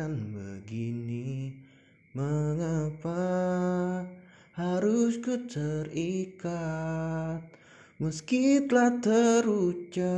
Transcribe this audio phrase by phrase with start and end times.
[0.00, 1.52] kukirakan begini
[2.16, 3.20] Mengapa
[4.56, 7.44] harus ku terikat
[8.00, 10.08] Meski telah terucap?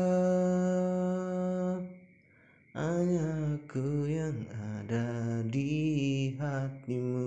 [2.79, 7.27] Hanya aku yang ada di hatimu.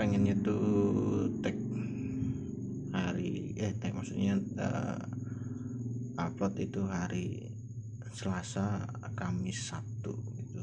[0.00, 1.52] Pengennya tuh tag
[2.96, 5.13] hari eh tag maksudnya uh,
[6.24, 7.52] upload itu hari
[8.14, 10.62] Selasa Kamis Sabtu gitu.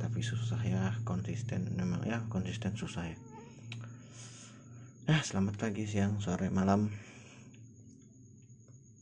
[0.00, 1.70] Tapi susah ya konsisten.
[1.76, 3.18] Memang ya konsisten susah ya.
[5.06, 6.90] Eh selamat pagi siang sore malam.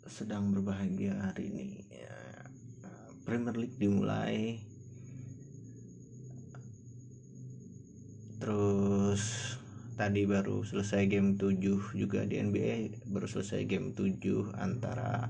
[0.04, 1.68] Sedang berbahagia hari ini.
[1.88, 2.18] Ya,
[3.22, 4.60] Premier League dimulai.
[8.42, 9.47] Terus
[9.98, 11.58] tadi baru selesai game 7
[11.98, 15.26] juga di NBA baru selesai game 7 antara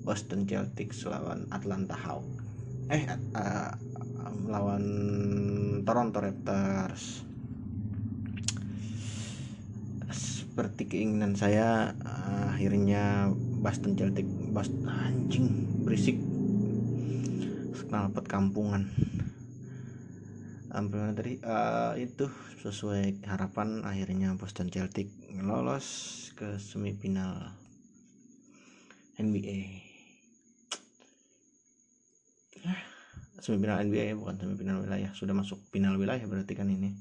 [0.00, 2.40] Boston Celtics lawan Atlanta Hawks.
[2.88, 3.04] Eh
[3.36, 3.70] uh,
[4.48, 4.84] lawan
[5.84, 7.28] Toronto Raptors.
[10.10, 13.28] Seperti keinginan saya uh, akhirnya
[13.60, 15.46] Boston Celtic Boston anjing
[15.84, 16.16] berisik.
[17.90, 18.88] Knalpot kampungan
[20.70, 22.30] Ambil tadi uh, itu
[22.62, 25.10] sesuai harapan akhirnya Boston Celtic
[25.42, 27.54] lolos ke semifinal
[29.18, 29.90] NBA
[33.40, 35.10] semifinal NBA bukan semifinal wilayah.
[35.16, 36.94] Sudah masuk final wilayah berarti kan ini.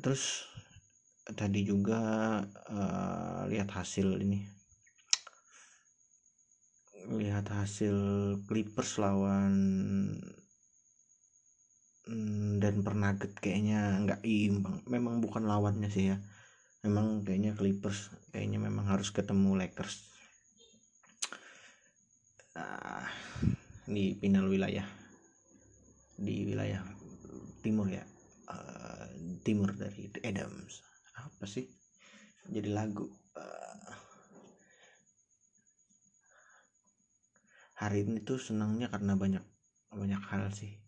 [0.00, 0.48] Terus
[1.36, 2.00] tadi juga
[2.72, 4.48] uh, lihat hasil ini.
[7.12, 7.96] Lihat hasil
[8.48, 9.54] Clippers lawan
[12.08, 14.82] mm, dan Pernaget kayaknya nggak imbang.
[14.88, 16.16] Memang bukan lawannya sih ya.
[16.82, 20.10] Memang kayaknya Clippers kayaknya memang harus ketemu Lakers.
[22.52, 23.06] Uh,
[23.86, 24.86] di final wilayah.
[26.18, 26.82] Di wilayah
[27.62, 28.04] timur ya.
[28.50, 29.06] Uh,
[29.46, 30.82] timur dari Adams.
[31.16, 31.70] Apa sih?
[32.50, 33.06] Jadi lagu.
[33.38, 33.90] Uh,
[37.82, 39.42] hari ini tuh senangnya karena banyak
[39.90, 40.78] banyak hal sih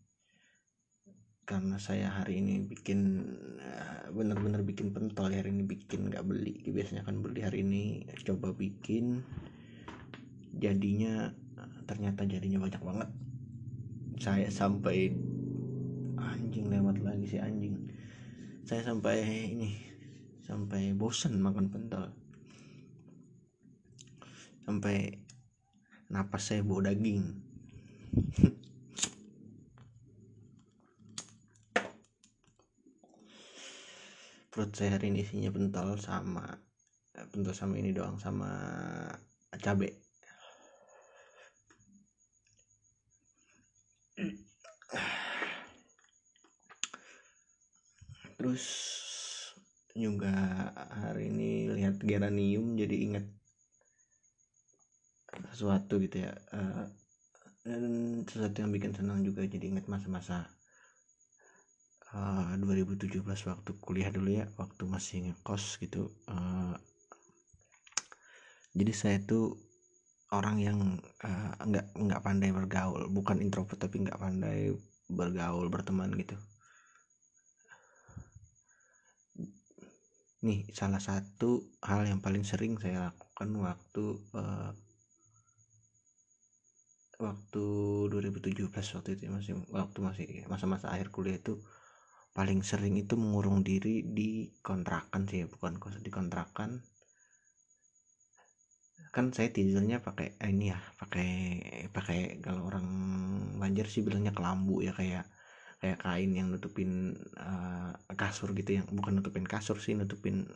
[1.45, 3.21] karena saya hari ini bikin
[3.61, 6.65] uh, bener-bener bikin pentol hari ini bikin nggak beli.
[6.65, 9.21] Biasanya kan beli hari ini coba bikin
[10.57, 11.37] jadinya
[11.85, 13.11] ternyata jadinya banyak banget.
[14.17, 15.13] Saya sampai
[16.17, 17.93] anjing lewat lagi si anjing.
[18.65, 19.21] Saya sampai
[19.53, 19.77] ini
[20.49, 22.09] sampai bosen makan pentol.
[24.65, 25.21] Sampai
[26.09, 27.37] napas saya bau daging
[34.55, 36.47] perut saya hari ini isinya pentol sama
[37.11, 38.55] pentol sama ini doang sama
[39.59, 39.99] cabe.
[48.39, 48.65] Terus
[49.99, 50.31] juga
[51.03, 53.27] hari ini lihat geranium jadi ingat
[55.51, 56.87] sesuatu gitu ya uh,
[57.67, 60.54] dan sesuatu yang bikin senang juga jadi ingat masa-masa
[62.15, 66.79] uh, 2017 waktu kuliah dulu ya waktu masih ngekos gitu uh,
[68.75, 69.55] jadi saya tuh
[70.35, 70.79] orang yang
[71.23, 74.75] uh, nggak nggak pandai bergaul bukan introvert tapi nggak pandai
[75.07, 76.35] bergaul berteman gitu.
[80.45, 84.05] Nih salah satu hal yang paling sering saya lakukan waktu
[84.35, 84.71] uh,
[87.23, 87.65] waktu
[88.11, 91.63] 2017 waktu itu masih waktu masih masa-masa akhir kuliah itu
[92.35, 96.83] paling sering itu mengurung diri di kontrakan sih ya bukan kos di kontrakan.
[99.15, 101.31] Kan saya tidurnya pakai eh, ini ya pakai
[101.95, 102.87] pakai kalau orang
[103.63, 105.31] banjir sih bilangnya kelambu ya kayak
[105.79, 110.51] kayak kain yang nutupin uh, kasur gitu yang bukan nutupin kasur sih nutupin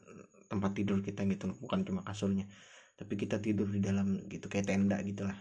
[0.51, 2.51] tempat tidur kita gitu bukan cuma kasurnya.
[2.99, 5.39] Tapi kita tidur di dalam gitu kayak tenda gitulah.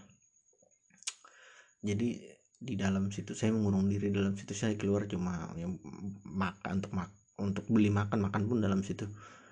[1.81, 3.37] Jadi di dalam situ.
[3.37, 4.53] Saya mengurung diri dalam situ.
[4.57, 5.77] Saya keluar cuma yang
[6.25, 8.17] makan untuk mak untuk beli makan.
[8.25, 9.05] Makan pun dalam situ.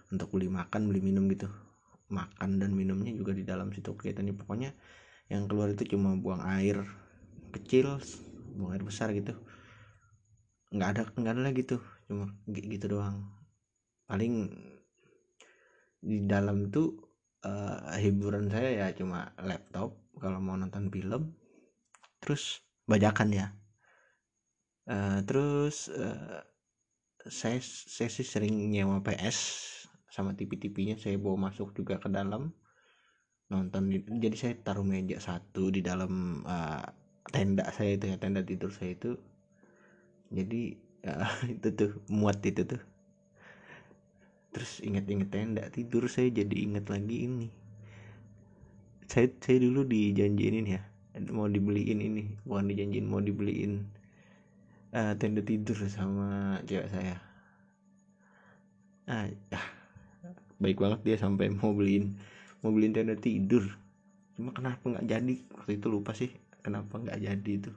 [0.10, 1.50] Untuk beli makan beli minum gitu.
[2.10, 4.34] Makan dan minumnya juga di dalam situ kelihatannya.
[4.38, 4.74] Pokoknya
[5.30, 6.86] yang keluar itu cuma buang air
[7.54, 8.02] kecil
[8.58, 9.38] buang air besar gitu.
[10.74, 11.82] Nggak ada nggak ada lagi tuh.
[12.10, 13.30] Cuma gitu doang.
[14.10, 14.50] Paling
[16.06, 16.94] di dalam tuh
[17.42, 19.94] uh, hiburan saya ya cuma laptop.
[20.18, 21.38] Kalau mau nonton film
[22.24, 23.48] terus bajakan ya.
[24.86, 26.46] Uh, terus uh,
[27.26, 29.38] saya saya sih sering nyewa PS
[30.14, 32.54] sama TV-TV-nya saya bawa masuk juga ke dalam
[33.50, 33.90] nonton
[34.22, 36.86] jadi saya taruh meja satu di dalam uh,
[37.30, 39.18] tenda saya itu ya tenda tidur saya itu.
[40.30, 40.78] Jadi
[41.10, 42.82] uh, itu tuh muat itu tuh.
[44.54, 47.50] Terus inget-inget tenda tidur saya jadi inget lagi ini.
[49.10, 50.95] Saya saya dulu dijanjiin ya
[51.32, 53.88] mau dibeliin ini bukan dijanjiin mau dibeliin
[54.92, 57.16] uh, tenda tidur sama cewek saya.
[59.06, 59.66] Ah, ah
[60.60, 62.16] baik banget dia sampai mau beliin
[62.60, 63.64] mau beliin tenda tidur.
[64.36, 65.36] Cuma kenapa nggak jadi?
[65.56, 67.72] Waktu itu lupa sih kenapa nggak jadi itu.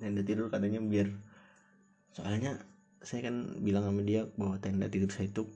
[0.00, 1.12] Tenda tidur katanya biar
[2.10, 2.58] soalnya
[3.00, 5.46] saya kan bilang sama dia bahwa tenda tidur saya itu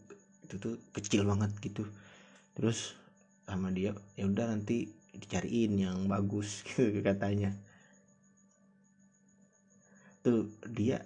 [0.47, 1.83] itu tuh kecil banget gitu.
[2.55, 2.95] Terus
[3.45, 7.55] sama dia ya udah nanti dicariin yang bagus gitu katanya.
[10.25, 11.05] Tuh dia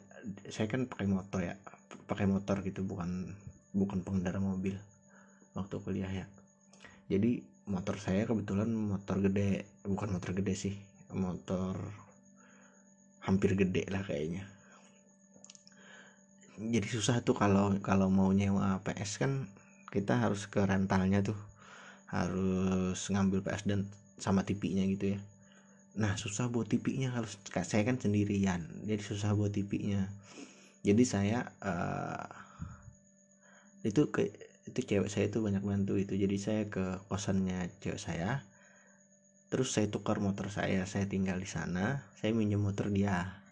[0.51, 1.55] saya kan pakai motor ya
[2.09, 3.33] pakai motor gitu bukan
[3.73, 4.77] bukan pengendara mobil
[5.57, 6.27] waktu kuliah ya.
[7.09, 10.75] Jadi motor saya kebetulan motor gede bukan motor gede sih
[11.13, 11.77] motor
[13.25, 14.45] hampir gede lah kayaknya.
[16.59, 19.47] Jadi susah tuh kalau kalau mau nyewa PS kan
[19.89, 21.39] kita harus ke rentalnya tuh
[22.09, 25.21] harus ngambil PS dan sama TV-nya gitu ya.
[25.99, 30.09] Nah susah buat TV-nya harus saya kan sendirian jadi susah buat TV-nya
[30.87, 32.27] jadi saya uh,
[33.83, 34.31] itu ke
[34.69, 36.13] itu cewek saya itu banyak bantu itu.
[36.15, 38.45] Jadi saya ke kosannya cewek saya
[39.49, 43.43] terus saya tukar motor saya saya tinggal di sana saya minjem motor dia.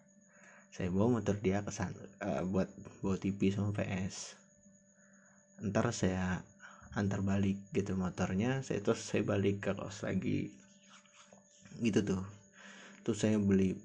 [0.73, 2.69] Saya bawa motor dia ke sana uh, buat
[3.00, 4.37] bawa TV sama PS
[5.56, 6.44] ntar saya
[6.96, 8.64] antar balik gitu motornya.
[8.64, 10.50] Saya terus saya balik ke kos lagi.
[11.78, 12.25] Gitu tuh.
[13.04, 13.76] Tuh saya beli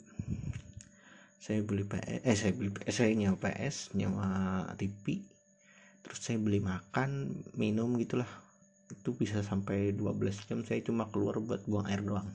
[1.41, 4.27] saya beli PS eh saya beli PS saya nyawa PS nyawa
[4.77, 5.25] TV
[6.05, 8.29] terus saya beli makan minum gitulah.
[8.89, 10.59] Itu bisa sampai 12 jam.
[10.65, 12.27] Saya cuma keluar buat buang air doang.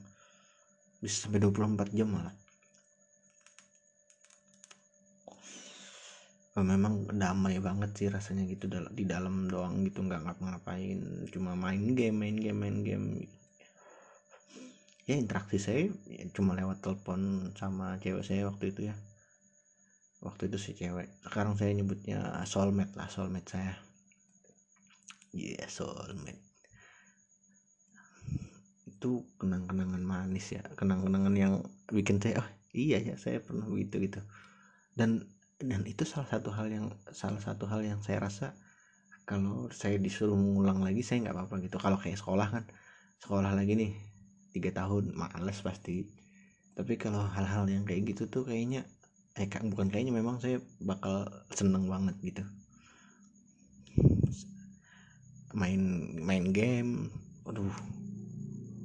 [1.01, 2.46] Bisa sampai 24 jam malah
[6.65, 11.29] memang damai banget sih rasanya gitu di dalam doang gitu nggak ngapa-ngapain.
[11.29, 13.07] Cuma main game main game main game.
[15.05, 18.97] Ya interaksi saya ya, cuma lewat telepon sama cewek saya waktu itu ya.
[20.25, 21.13] Waktu itu si cewek.
[21.29, 23.77] Sekarang saya nyebutnya soulmate lah soulmate saya.
[25.37, 26.41] Iya yeah, soulmate.
[28.89, 31.61] Itu kenang-kenangan manis ya kenang-kenangan yang
[31.93, 34.25] bikin saya oh iya ya saya pernah begitu gitu.
[34.97, 38.53] Dan dan itu salah satu hal yang salah satu hal yang saya rasa
[39.27, 41.77] kalau saya disuruh mengulang lagi saya nggak apa-apa gitu.
[41.83, 42.65] Kalau kayak sekolah kan
[43.19, 43.93] sekolah lagi nih
[44.55, 46.07] tiga tahun males pasti.
[46.77, 48.87] Tapi kalau hal-hal yang kayak gitu tuh kayaknya
[49.37, 52.45] eh bukan kayaknya memang saya bakal seneng banget gitu.
[55.57, 55.83] Main
[56.23, 57.11] main game
[57.49, 57.75] aduh.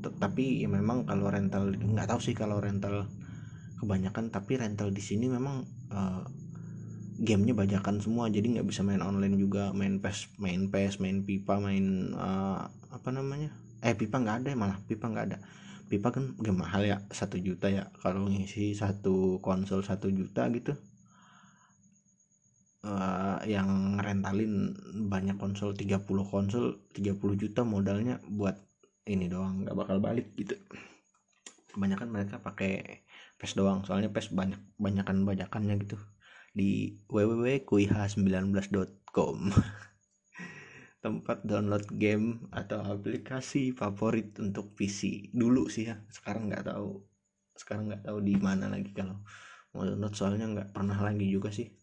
[0.01, 3.05] Tapi ya memang kalau rental nggak tahu sih kalau rental
[3.77, 5.61] kebanyakan tapi rental di sini memang
[5.93, 6.25] uh,
[7.21, 9.69] gamenya bajakan semua jadi nggak bisa main online juga.
[9.77, 13.53] Main pes main pes main pipa main uh, apa namanya?
[13.85, 15.37] Eh pipa nggak ada malah pipa nggak ada.
[15.85, 17.93] Pipa kan game mahal ya satu juta ya.
[18.01, 20.73] Kalau ngisi satu konsol satu juta gitu
[22.89, 24.73] uh, yang rentalin
[25.13, 28.57] banyak konsol 30 konsol 30 juta modalnya buat
[29.05, 30.57] ini doang nggak bakal balik gitu.
[31.69, 33.05] Kebanyakan mereka pakai
[33.37, 35.97] pes doang soalnya pes banyak banyakan bajakannya gitu
[36.51, 39.37] di www.kuiha19.com
[41.01, 47.01] tempat download game atau aplikasi favorit untuk PC dulu sih ya sekarang nggak tahu.
[47.57, 49.17] Sekarang nggak tahu di mana lagi kalau
[49.73, 51.73] mau download soalnya nggak pernah lagi juga sih.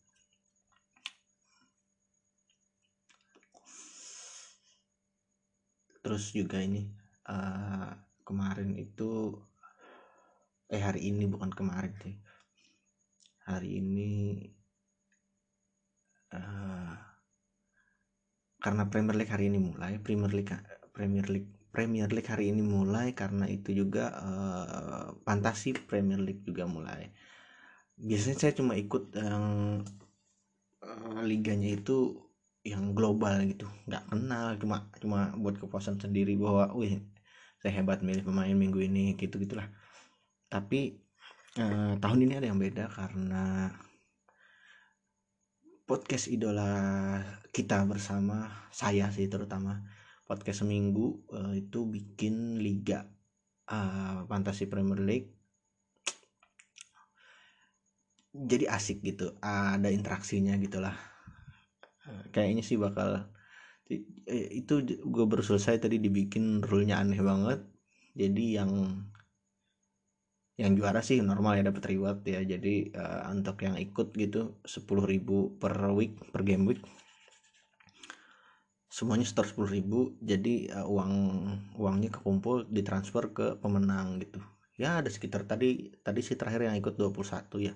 [5.99, 6.87] Terus juga ini
[7.27, 7.91] uh,
[8.23, 9.35] kemarin itu
[10.71, 12.15] eh hari ini bukan kemarin sih.
[13.51, 14.11] Hari ini
[16.35, 16.93] uh,
[18.59, 20.53] karena Premier League hari ini mulai Premier League
[20.91, 26.65] Premier League Premier League hari ini mulai karena itu juga uh, fantasi Premier League juga
[26.67, 27.13] mulai.
[27.95, 29.47] Biasanya saya cuma ikut yang
[30.83, 32.29] uh, liganya itu
[32.67, 37.01] yang global gitu nggak kenal cuma cuma buat kepuasan sendiri bahwa wih
[37.63, 39.67] saya hebat milih pemain minggu ini gitu gitulah
[40.53, 41.01] tapi
[41.57, 43.73] uh, tahun ini ada yang beda karena
[45.89, 46.69] podcast idola
[47.49, 49.89] kita bersama saya sih terutama
[50.29, 53.09] podcast seminggu uh, itu bikin liga
[53.73, 55.39] uh, fantasi Premier League
[58.47, 60.95] jadi asik gitu ada interaksinya gitulah.
[62.31, 63.33] Kayaknya sih bakal
[64.29, 67.65] itu gue baru selesai tadi dibikin rule-nya aneh banget.
[68.15, 68.71] Jadi yang
[70.59, 72.43] yang juara sih normal ya dapat reward ya.
[72.43, 76.83] Jadi uh, untuk yang ikut gitu 10.000 per week per game week.
[78.91, 81.13] Semuanya setor 10.000 jadi uh, uang
[81.79, 84.43] uangnya kekumpul ditransfer ke pemenang gitu.
[84.75, 87.75] Ya ada sekitar tadi tadi sih terakhir yang ikut 21 ya.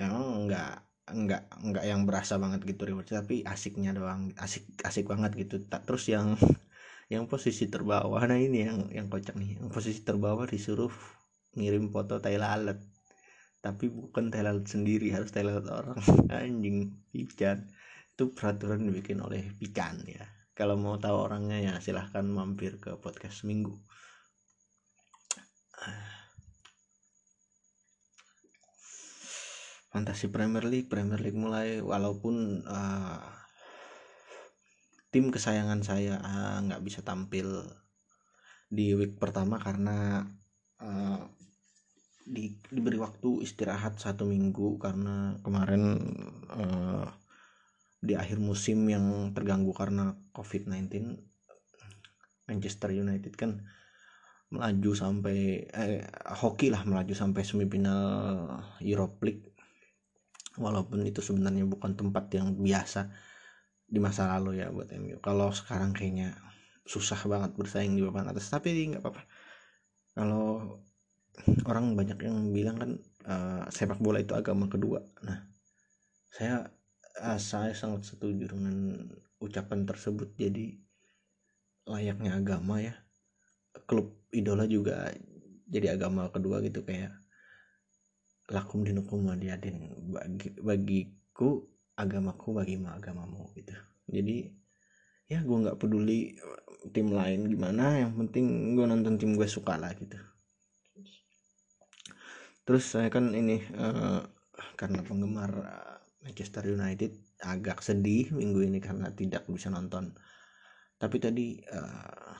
[0.00, 5.36] Emang enggak enggak enggak yang berasa banget gitu reward tapi asiknya doang asik asik banget
[5.36, 5.60] gitu.
[5.68, 6.40] Terus yang
[7.12, 9.60] yang posisi terbawah nah ini yang yang kocak nih.
[9.60, 10.88] Yang posisi terbawah disuruh
[11.54, 12.78] ngirim foto tai lalat.
[13.64, 15.98] Tapi bukan tai lalat sendiri harus tai lalat orang.
[16.34, 17.66] Anjing pican.
[18.14, 20.26] Itu peraturan dibikin oleh pican ya.
[20.54, 23.74] Kalau mau tahu orangnya ya silahkan mampir ke podcast seminggu.
[29.90, 31.82] Fantasi Premier League Premier League mulai.
[31.82, 33.34] Walaupun uh,
[35.14, 37.62] tim kesayangan saya uh, nggak uh, bisa tampil
[38.66, 40.26] di week pertama karena
[40.80, 41.22] uh,
[42.24, 46.00] di, diberi waktu istirahat satu minggu karena kemarin
[46.48, 47.06] uh,
[48.00, 51.20] di akhir musim yang terganggu karena COVID-19
[52.44, 53.64] Manchester United kan
[54.52, 56.04] melaju sampai eh,
[56.38, 58.04] hoki lah melaju sampai semifinal
[58.84, 59.50] Europe League.
[60.60, 63.10] Walaupun itu sebenarnya bukan tempat yang biasa
[63.84, 66.34] di masa lalu ya buat MU kalau sekarang kayaknya
[66.84, 69.22] susah banget bersaing di papan atas tapi nggak apa-apa
[70.14, 70.78] kalau
[71.66, 72.90] orang banyak yang bilang kan
[73.26, 75.02] uh, sepak bola itu agama kedua.
[75.26, 75.38] Nah
[76.30, 76.70] saya
[77.18, 79.06] uh, saya sangat setuju dengan
[79.42, 80.38] ucapan tersebut.
[80.38, 80.78] Jadi
[81.90, 82.94] layaknya agama ya.
[83.90, 85.10] Klub idola juga
[85.66, 87.10] jadi agama kedua gitu kayak
[88.54, 91.66] lakum dinukum wadiadin bagi bagiku
[91.98, 93.74] agamaku bagimu agamamu gitu.
[94.06, 94.63] Jadi
[95.28, 96.36] ya gue nggak peduli
[96.92, 100.20] tim lain gimana yang penting gue nonton tim gue suka lah gitu.
[102.64, 104.24] Terus saya kan ini uh,
[104.74, 107.12] karena penggemar eh, Manchester United
[107.44, 110.16] agak sedih minggu ini karena tidak bisa nonton.
[110.96, 112.32] Tapi tadi uh,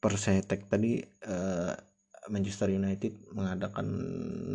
[0.00, 1.76] persetek tadi uh,
[2.32, 3.86] Manchester United mengadakan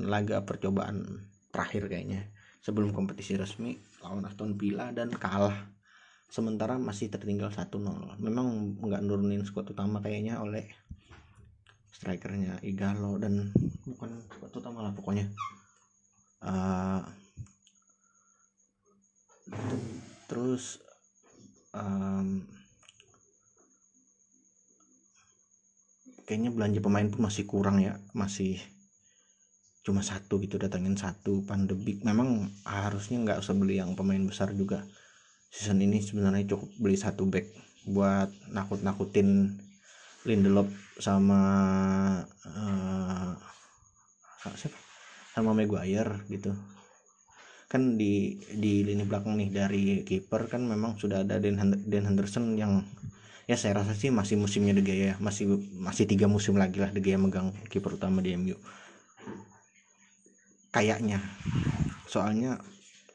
[0.09, 1.21] laga percobaan
[1.53, 5.55] terakhir kayaknya sebelum kompetisi resmi lawan Aston Villa dan kalah
[6.31, 7.75] sementara masih tertinggal 1-0
[8.23, 10.63] memang nggak nurunin skuad utama kayaknya oleh
[11.91, 13.51] strikernya Igalo dan
[13.83, 15.27] bukan skuad utama lah pokoknya.
[16.41, 17.03] Uh,
[20.25, 20.79] terus
[21.75, 22.47] um,
[26.23, 28.55] kayaknya belanja pemain pun masih kurang ya masih
[29.83, 34.87] cuma satu gitu datangin satu pandemik memang harusnya nggak usah beli yang pemain besar juga
[35.51, 37.51] season ini sebenarnya cukup beli satu back
[37.83, 39.59] buat nakut-nakutin
[40.23, 40.69] Lindelof
[41.01, 41.41] sama
[42.45, 43.33] uh,
[44.55, 44.77] siapa?
[45.35, 46.55] Sama Maguire gitu.
[47.67, 52.85] Kan di di lini belakang nih dari kiper kan memang sudah ada Dan, Henderson yang
[53.49, 57.01] ya saya rasa sih masih musimnya De Gea masih masih tiga musim lagi lah De
[57.03, 58.55] Gea megang kiper utama di MU
[60.71, 61.19] kayaknya.
[62.07, 62.61] Soalnya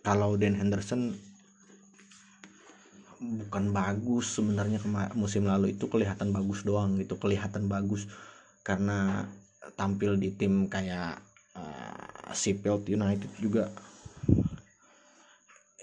[0.05, 1.17] kalau Dan Henderson
[3.17, 4.83] bukan bagus sebenarnya
[5.17, 8.05] musim lalu itu kelihatan bagus doang gitu kelihatan bagus
[8.61, 9.25] karena
[9.75, 11.19] tampil di tim kayak
[11.59, 13.73] uh, Sheffield United juga.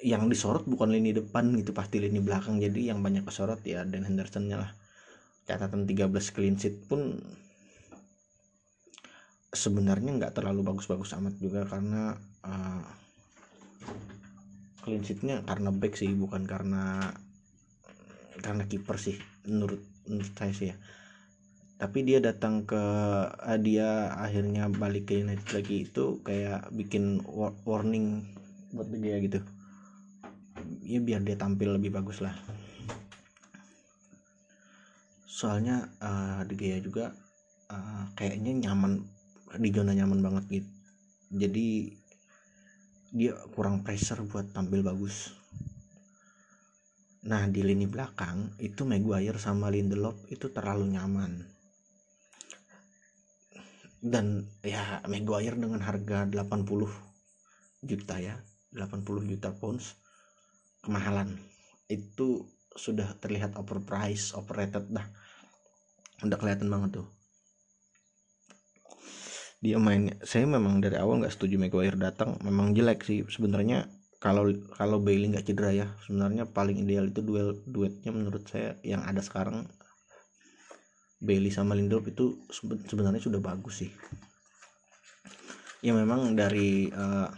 [0.03, 2.59] Yang disorot bukan lini depan gitu pasti lini belakang.
[2.59, 4.71] Jadi yang banyak kesorot ya Dan Hendersonnya lah.
[5.47, 7.19] Catatan 13 clean sheet pun
[9.53, 12.83] sebenarnya nggak terlalu bagus-bagus amat juga karena uh,
[14.83, 17.15] clean sheetnya karena back sih bukan karena
[18.43, 19.15] karena kiper sih
[19.47, 20.77] menurut menurut saya sih ya.
[21.79, 22.83] Tapi dia datang ke
[23.31, 27.23] uh, dia akhirnya balik ke United lagi itu kayak bikin
[27.63, 28.27] warning
[28.75, 29.39] buat dia gitu.
[30.83, 32.35] Ya biar dia tampil lebih bagus lah.
[35.27, 37.11] Soalnya uh, De Gea juga
[37.67, 39.03] uh, kayaknya nyaman
[39.59, 40.69] di zona nyaman banget gitu.
[41.33, 41.67] Jadi
[43.13, 45.37] dia kurang pressure buat tampil bagus.
[47.29, 51.45] Nah di lini belakang itu Maguire sama Lindelof itu terlalu nyaman.
[54.01, 58.41] Dan ya Maguire dengan harga 80 juta ya
[58.73, 59.93] 80 juta pounds
[60.81, 61.37] kemahalan.
[61.85, 65.05] Itu sudah terlihat overpriced overrated dah.
[66.25, 67.07] Udah kelihatan banget tuh
[69.63, 72.35] dia main saya memang dari awal nggak setuju Maguire datang.
[72.43, 73.23] Memang jelek sih.
[73.31, 73.87] Sebenarnya
[74.19, 79.07] kalau kalau Bailey nggak cedera ya sebenarnya paling ideal itu duel duetnya menurut saya yang
[79.07, 79.63] ada sekarang.
[81.23, 82.43] Bailey sama Lindelof itu
[82.91, 83.91] sebenarnya sudah bagus sih.
[85.79, 87.31] Ya memang dari uh,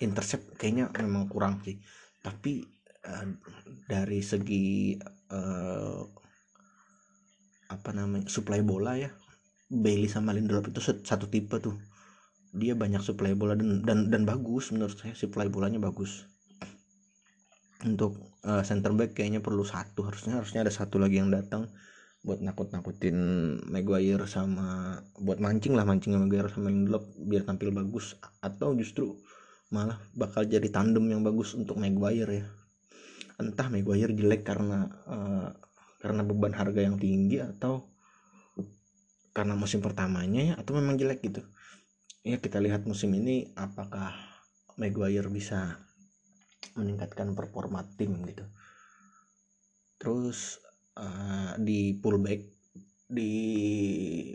[0.00, 1.76] intercept kayaknya memang kurang sih.
[2.24, 2.64] Tapi
[3.04, 3.28] uh,
[3.84, 4.96] dari segi
[5.28, 6.00] uh,
[7.68, 9.12] apa namanya supply bola ya
[9.68, 11.76] Bailey sama Lindelof itu satu tipe tuh.
[12.56, 16.24] Dia banyak supply bola dan dan dan bagus menurut saya supply bolanya bagus.
[17.84, 18.16] Untuk
[18.48, 21.68] uh, center back kayaknya perlu satu harusnya harusnya ada satu lagi yang datang
[22.24, 23.14] buat nakut-nakutin
[23.70, 29.20] Maguire sama buat mancing lah mancing Maguire sama Lindelof biar tampil bagus atau justru
[29.68, 32.46] malah bakal jadi tandem yang bagus untuk Maguire ya.
[33.36, 35.52] Entah Maguire jelek karena uh,
[36.00, 37.86] karena beban harga yang tinggi atau
[39.32, 41.42] karena musim pertamanya ya atau memang jelek gitu.
[42.26, 44.12] Ya kita lihat musim ini apakah
[44.78, 45.80] Maguire bisa
[46.78, 48.46] meningkatkan performa tim gitu.
[49.98, 50.62] Terus
[50.98, 52.58] uh, di pullback
[53.08, 53.32] di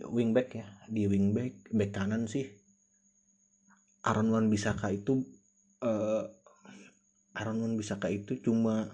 [0.10, 2.50] wingback ya di wingback back kanan sih
[4.02, 5.22] Aaron Wan Bisaka itu
[5.86, 6.26] uh,
[7.38, 8.90] Aaron Wan Bisaka itu cuma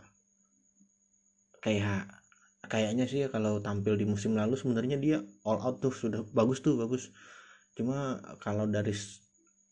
[1.64, 2.19] kayak
[2.70, 6.62] kayaknya sih ya kalau tampil di musim lalu sebenarnya dia all out tuh sudah bagus
[6.62, 7.10] tuh bagus.
[7.74, 8.94] Cuma kalau dari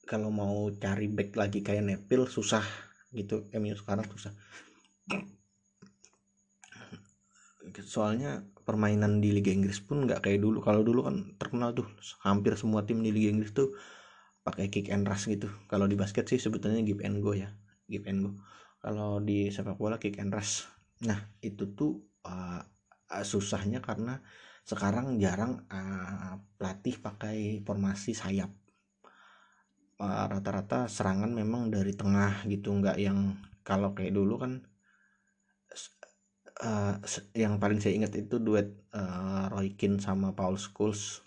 [0.09, 2.63] kalau mau cari back lagi kayak Nepil susah
[3.13, 4.33] gitu MU sekarang susah.
[7.85, 10.59] Soalnya permainan di Liga Inggris pun nggak kayak dulu.
[10.65, 11.85] Kalau dulu kan terkenal tuh
[12.25, 13.77] hampir semua tim di Liga Inggris tuh
[14.41, 15.51] pakai kick and rush gitu.
[15.69, 17.53] Kalau di basket sih sebetulnya give and go ya
[17.85, 18.31] give and go.
[18.81, 20.65] Kalau di sepak bola kick and rush.
[21.03, 22.63] Nah itu tuh uh,
[23.11, 24.19] uh, susahnya karena
[24.67, 28.51] sekarang jarang uh, pelatih pakai formasi sayap.
[29.97, 34.61] Rata-rata uh, serangan memang dari tengah gitu nggak yang kalau kayak dulu kan
[36.63, 37.01] uh,
[37.33, 41.23] yang paling saya ingat itu duet uh, Roy Keane sama Paul Scholes.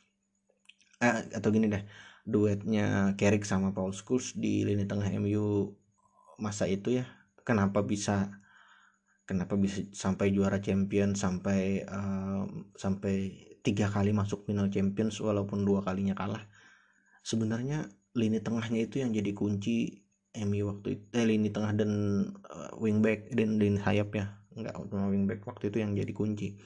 [1.00, 1.80] Eh, atau gini deh
[2.28, 5.72] duetnya Carrick sama Paul Scholes di lini tengah MU
[6.36, 7.08] masa itu ya
[7.44, 8.40] kenapa bisa
[9.30, 15.86] kenapa bisa sampai juara champion sampai uh, sampai tiga kali masuk final champions walaupun dua
[15.86, 16.42] kalinya kalah.
[17.22, 17.86] Sebenarnya
[18.18, 20.02] lini tengahnya itu yang jadi kunci
[20.34, 21.90] MU waktu itu eh, lini tengah dan
[22.50, 24.26] uh, wingback dan lini sayap ya.
[24.58, 26.58] Nggak cuma wingback waktu itu yang jadi kunci.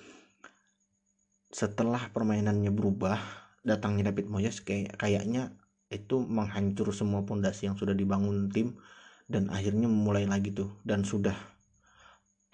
[1.53, 3.20] Setelah permainannya berubah
[3.61, 5.53] datangnya David Moyes kayak kayaknya
[5.92, 8.81] itu menghancur semua pondasi yang sudah dibangun tim
[9.29, 10.81] dan akhirnya memulai lagi tuh.
[10.81, 11.54] Dan sudah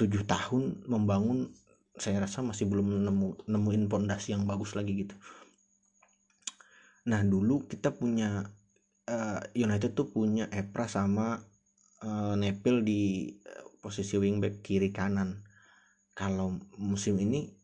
[0.01, 1.53] tujuh tahun membangun
[2.01, 5.15] saya rasa masih belum nemu nemuin pondasi yang bagus lagi gitu.
[7.13, 8.49] Nah dulu kita punya
[9.05, 11.37] uh, United tuh punya Epra sama
[12.01, 15.45] uh, Nepil di uh, posisi wingback kiri kanan.
[16.17, 17.61] Kalau musim ini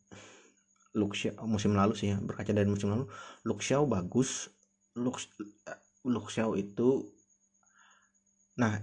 [0.97, 3.05] Luxiao musim lalu sih ya berkaca dari musim lalu
[3.45, 4.49] Luxiao bagus
[4.97, 5.29] Lux
[6.01, 7.05] Luxiao itu
[8.57, 8.81] nah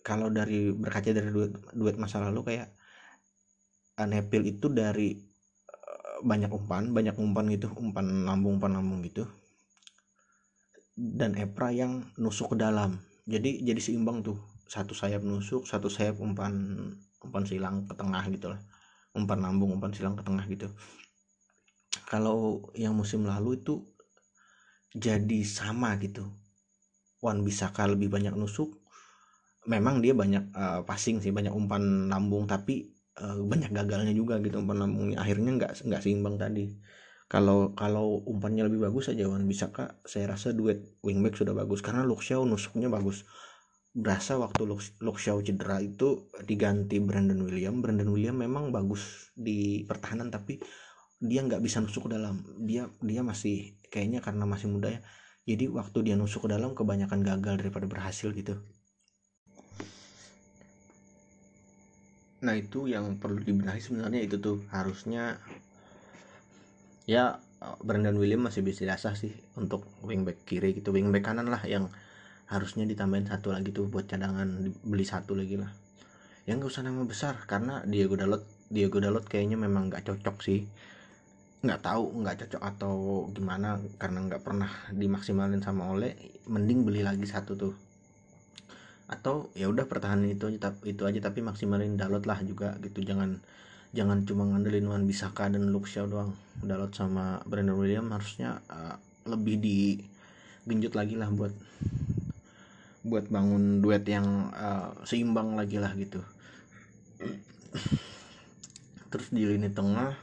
[0.00, 2.72] kalau dari berkaca dari duet, duet masa lalu kayak
[4.08, 5.16] Nepil itu dari
[5.68, 9.26] eh, banyak umpan banyak umpan gitu umpan lambung umpan lambung gitu.
[10.94, 13.00] Dan Epra yang nusuk ke dalam.
[13.24, 14.36] Jadi jadi seimbang tuh.
[14.70, 16.54] Satu sayap nusuk satu sayap umpan
[17.20, 18.60] umpan silang ke tengah gitu lah.
[19.16, 20.70] Umpan lambung umpan silang ke tengah gitu.
[22.06, 23.82] Kalau yang musim lalu itu
[24.94, 26.26] jadi sama gitu.
[27.20, 28.80] Wan Bisaka lebih banyak nusuk.
[29.68, 34.62] Memang dia banyak uh, passing sih banyak umpan lambung tapi uh, banyak gagalnya juga gitu
[34.62, 36.70] umpan lambungnya akhirnya nggak nggak seimbang tadi.
[37.30, 39.46] Kalau kalau umpannya lebih bagus aja Wan.
[39.46, 40.02] Bisa kak.
[40.02, 41.78] Saya rasa duet wingback sudah bagus.
[41.78, 43.22] Karena Luxiao nusuknya bagus.
[43.90, 44.66] Berasa waktu
[45.02, 50.58] Luxiao cedera itu diganti Brandon William Brandon William memang bagus di pertahanan tapi
[51.22, 52.42] dia nggak bisa nusuk ke dalam.
[52.66, 55.00] Dia dia masih kayaknya karena masih muda ya.
[55.46, 58.58] Jadi waktu dia nusuk ke dalam kebanyakan gagal daripada berhasil gitu
[62.40, 64.64] nah itu yang perlu dibenahi sebenarnya itu tuh.
[64.72, 65.36] Harusnya
[67.04, 67.40] ya
[67.84, 70.96] Brandon William masih bisa dasar sih untuk wingback kiri gitu.
[70.96, 71.92] Wingback kanan lah yang
[72.48, 75.70] harusnya ditambahin satu lagi tuh buat cadangan beli satu lagi lah.
[76.48, 80.64] Yang gak usah nama besar karena Diego Dalot Diego Dalot kayaknya memang nggak cocok sih.
[81.60, 82.94] Nggak tahu nggak cocok atau
[83.28, 86.40] gimana karena nggak pernah dimaksimalin sama Ole.
[86.48, 87.89] Mending beli lagi satu tuh
[89.10, 93.02] atau ya udah pertahanan itu aja itu aja tapi maksimalin Dalot lah juga gitu.
[93.02, 93.42] Jangan
[93.90, 96.38] jangan cuma ngandelin Wan Bisaka dan Shaw doang.
[96.62, 98.94] Dalot sama Brandon William harusnya uh,
[99.26, 99.98] lebih di
[100.62, 101.50] genjot lagi lah buat
[103.02, 106.22] buat bangun duet yang uh, seimbang lagi lah gitu.
[109.10, 110.14] Terus di lini tengah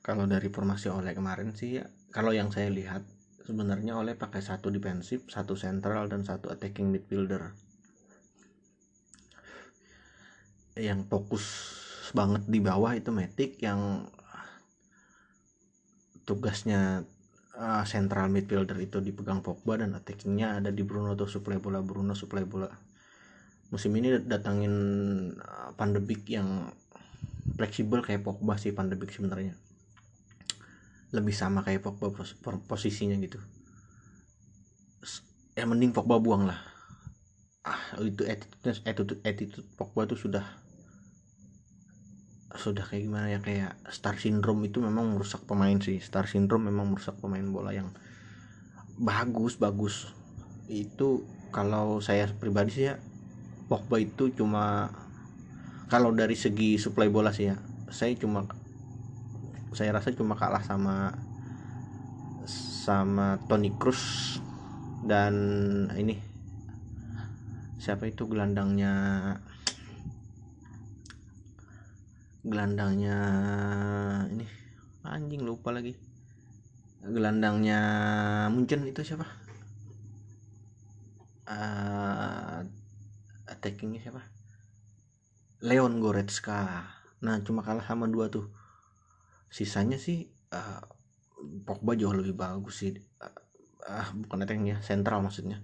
[0.00, 3.06] kalau dari formasi oleh kemarin sih ya, kalau yang saya lihat
[3.42, 7.54] sebenarnya oleh pakai satu defensif satu sentral dan satu attacking midfielder.
[10.78, 11.44] Yang fokus
[12.16, 14.08] banget di bawah itu Matic yang
[16.22, 17.04] tugasnya
[17.58, 21.82] uh, central midfielder itu dipegang Pogba dan attackingnya ada di Bruno tuh supply bola.
[21.82, 22.70] Bruno supply bola.
[23.72, 24.74] Musim ini datangin
[25.36, 26.72] uh, Van de Beek yang
[27.58, 29.58] fleksibel kayak Pogba sih Van de Beek sebenarnya
[31.12, 33.36] lebih sama kayak Pogba pos posisinya gitu.
[35.52, 36.60] Ya mending Pogba buang lah.
[37.62, 40.42] Ah itu attitude attitude, attitude Pogba tuh sudah
[42.52, 46.00] sudah kayak gimana ya kayak star syndrome itu memang merusak pemain sih.
[46.00, 47.92] Star syndrome memang merusak pemain bola yang
[48.96, 50.08] bagus bagus.
[50.72, 52.96] Itu kalau saya pribadi sih ya
[53.68, 54.88] Pogba itu cuma
[55.92, 57.60] kalau dari segi supply bola sih ya
[57.92, 58.48] saya cuma
[59.72, 61.16] saya rasa cuma kalah sama
[62.82, 64.36] sama Toni Kroos
[65.06, 65.34] dan
[65.96, 66.18] ini
[67.82, 68.94] siapa itu gelandangnya
[72.42, 73.18] gelandangnya
[74.30, 74.46] ini
[75.02, 75.98] anjing lupa lagi.
[77.02, 77.80] Gelandangnya
[78.54, 79.26] Munchen itu siapa?
[81.42, 82.62] Uh,
[83.50, 84.22] attackingnya siapa?
[85.62, 86.86] Leon Goretzka.
[87.22, 88.61] Nah cuma kalah sama dua tuh
[89.52, 90.80] sisanya sih uh,
[91.68, 92.96] Pogba jauh lebih bagus sih.
[93.20, 93.28] Uh,
[93.84, 95.60] uh, bukan attackingnya sentral maksudnya.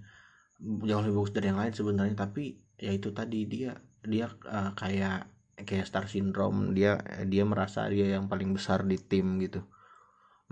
[0.61, 3.73] Jauh lebih bagus dari yang lain sebenarnya tapi ya itu tadi dia
[4.05, 5.25] dia uh, kayak
[5.65, 6.77] kayak star syndrome.
[6.77, 9.65] Dia dia merasa dia yang paling besar di tim gitu.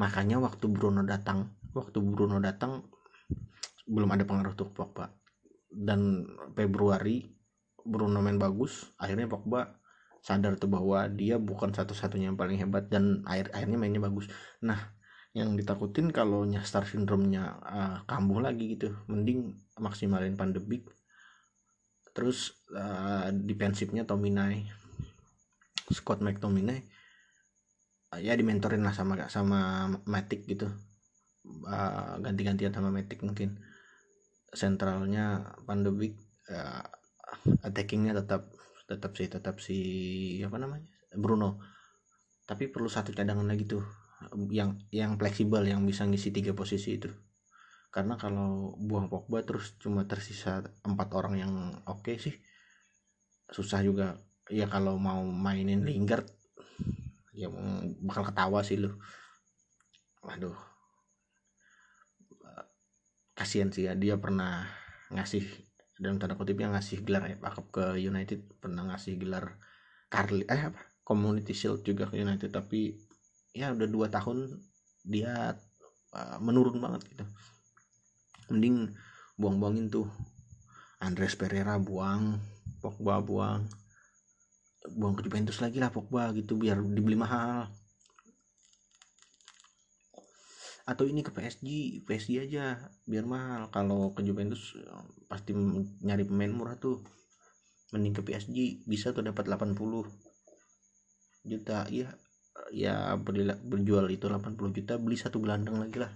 [0.02, 2.89] Makanya waktu Bruno datang waktu Bruno datang
[3.86, 5.13] belum ada pengaruh untuk Pogba.
[5.67, 6.26] Dan
[6.58, 7.28] Februari
[7.84, 9.78] Bruno main bagus akhirnya Pogba
[10.28, 14.28] sadar tuh bahwa dia bukan satu-satunya yang paling hebat dan akhir akhirnya mainnya bagus.
[14.60, 14.92] Nah
[15.32, 20.84] yang ditakutin kalau nya star syndrome-nya uh, kambuh lagi gitu mending maksimalin pandemik.
[22.12, 24.68] Terus uh, defensifnya Tominay.
[25.88, 26.84] Scott McTominay
[28.12, 30.68] uh, ya dimentorin lah sama sama Matic gitu.
[31.63, 33.63] Uh, ganti-gantian sama Matic mungkin.
[34.52, 36.20] Sentralnya Van de Beek
[36.52, 36.84] uh,
[37.63, 38.57] attackingnya tetap
[38.88, 39.78] tetap sih tetap si
[40.41, 41.60] apa namanya Bruno.
[42.47, 43.84] Tapi perlu satu cadangan lagi tuh
[44.50, 47.12] yang yang fleksibel yang bisa ngisi tiga posisi itu.
[47.91, 52.36] Karena kalau buang Pogba terus cuma tersisa empat orang yang oke okay sih
[53.52, 54.23] susah juga.
[54.47, 56.23] Ya kalau mau mainin Lingard
[57.36, 57.52] ya
[58.00, 58.95] bakal ketawa sih lu.
[60.23, 60.56] Waduh.
[63.36, 64.65] Kasihan sih ya dia pernah
[65.12, 65.66] ngasih
[65.98, 68.62] dalam tanda kutipnya ngasih gelar ya Cup ke United.
[68.62, 69.58] Pernah ngasih gelar
[70.10, 70.82] Carly eh apa?
[71.02, 72.98] Community Shield juga ke United tapi
[73.56, 74.62] ya udah dua tahun
[75.08, 75.56] dia
[76.14, 77.26] uh, menurun banget gitu.
[78.54, 78.96] Mending
[79.38, 80.08] buang-buangin tuh.
[80.98, 82.42] Andres Pereira buang
[82.82, 83.70] Pogba buang.
[84.98, 87.70] Buang ke Juventus lagi lah Pogba gitu biar dibeli mahal
[90.88, 93.67] atau ini ke PSG PSG aja biar mahal.
[93.76, 94.71] Kalau ke Juventus
[95.28, 95.52] pasti
[96.00, 97.04] nyari pemain murah tuh.
[97.91, 99.76] Mending ke PSG bisa tuh dapat 80
[101.47, 102.12] juta ya
[102.76, 103.15] ya
[103.63, 106.12] berjual itu 80 juta beli satu gelandang lagi lah.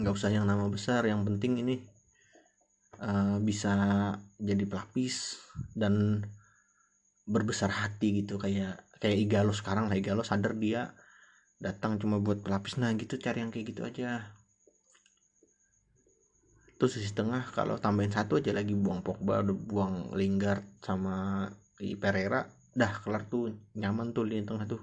[0.00, 1.76] Nggak usah yang nama besar yang penting ini
[3.04, 3.74] uh, bisa
[4.40, 5.36] jadi pelapis
[5.76, 6.24] dan
[7.28, 10.94] berbesar hati gitu kayak kayak Igalo sekarang lah Igalo sadar dia
[11.58, 12.78] datang cuma buat pelapis.
[12.78, 14.34] Nah gitu cari yang kayak gitu aja.
[16.78, 21.46] Terus sisi tengah kalau tambahin satu aja lagi buang Pogba buang Lingard sama
[21.78, 22.46] Pereira
[22.78, 24.82] dah kelar tuh nyaman tuh di tengah tuh.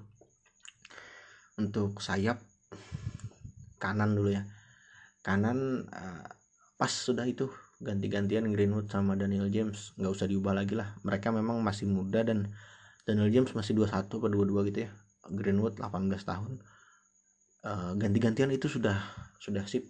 [1.56, 2.44] Untuk sayap
[3.80, 4.44] kanan dulu ya.
[5.24, 6.28] Kanan uh,
[6.76, 7.48] pas sudah itu
[7.80, 11.00] ganti-gantian Greenwood sama Daniel James nggak usah diubah lagi lah.
[11.08, 12.52] Mereka memang masih muda dan
[13.06, 14.92] Daniel James masih 21 atau 22 gitu ya.
[15.30, 16.58] Greenwood 18 tahun.
[17.66, 18.98] Uh, ganti-gantian itu sudah
[19.38, 19.86] sudah sip.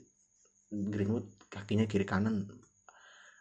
[0.68, 2.52] Greenwood kakinya kiri kanan.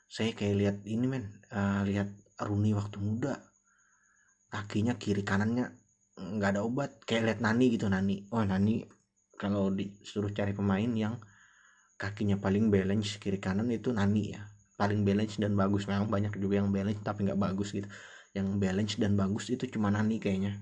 [0.06, 1.42] Saya kayak lihat ini men.
[1.50, 3.42] Uh, lihat Rooney waktu muda.
[4.46, 5.74] Kakinya kiri kanannya
[6.14, 7.02] nggak ada obat.
[7.02, 8.30] Kayak lihat Nani gitu Nani.
[8.30, 8.86] Oh Nani
[9.34, 11.18] kalau disuruh cari pemain yang
[11.98, 14.46] kakinya paling balance kiri kanan itu Nani ya.
[14.78, 15.90] Paling balance dan bagus.
[15.90, 17.90] Memang banyak juga yang balance tapi nggak bagus gitu
[18.34, 20.58] yang balance dan bagus itu cuma Nani kayaknya.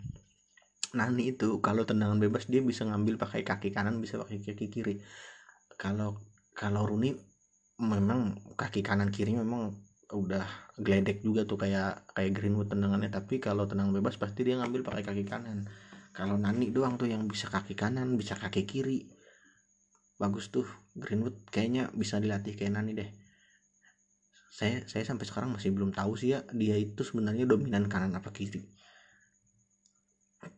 [0.92, 5.00] Nani itu kalau tendangan bebas dia bisa ngambil pakai kaki kanan bisa pakai kaki kiri.
[5.80, 6.20] Kalau
[6.52, 7.16] kalau Rooney
[7.80, 9.72] memang kaki kanan kiri memang
[10.12, 10.44] udah
[10.76, 13.08] gledek juga tuh kayak kayak Greenwood tendangannya.
[13.08, 15.64] Tapi kalau tendangan bebas pasti dia ngambil pakai kaki kanan.
[16.12, 19.08] Kalau Nani doang tuh yang bisa kaki kanan bisa kaki kiri.
[20.20, 23.21] Bagus tuh Greenwood kayaknya bisa dilatih kayak Nani deh
[24.52, 28.28] saya saya sampai sekarang masih belum tahu sih ya dia itu sebenarnya dominan kanan apa
[28.28, 28.60] kiri.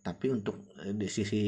[0.02, 1.42] Tapi untuk eh, di sisi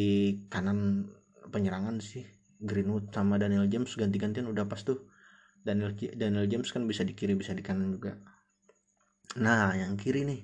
[0.46, 1.11] kanan
[1.50, 2.22] penyerangan sih
[2.62, 5.11] Greenwood sama Daniel James ganti-gantian udah pas tuh.
[5.66, 8.14] Daniel Daniel James kan bisa di kiri bisa di kanan juga.
[9.42, 10.42] Nah yang kiri nih.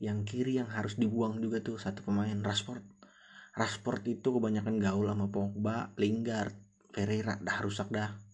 [0.00, 2.80] Yang kiri yang harus dibuang juga tuh satu pemain Rashford.
[3.52, 6.56] Rashford itu kebanyakan gaul sama Pogba Lingard
[6.88, 8.27] Pereira dah rusak dah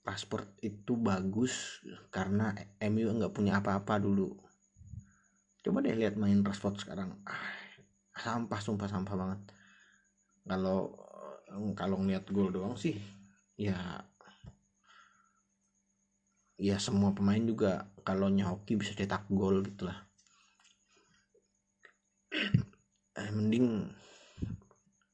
[0.00, 4.32] Rashford itu bagus karena MU nggak punya apa-apa dulu.
[5.60, 7.20] Coba deh lihat main Rashford sekarang.
[7.28, 7.52] Ah,
[8.16, 9.40] sampah sumpah sampah banget.
[10.48, 10.96] Kalau
[11.74, 12.94] kalau ngeliat gol doang sih
[13.58, 13.76] ya
[16.60, 19.96] ya semua pemain juga kalau hoki bisa cetak gol gitulah
[23.16, 23.88] eh, mending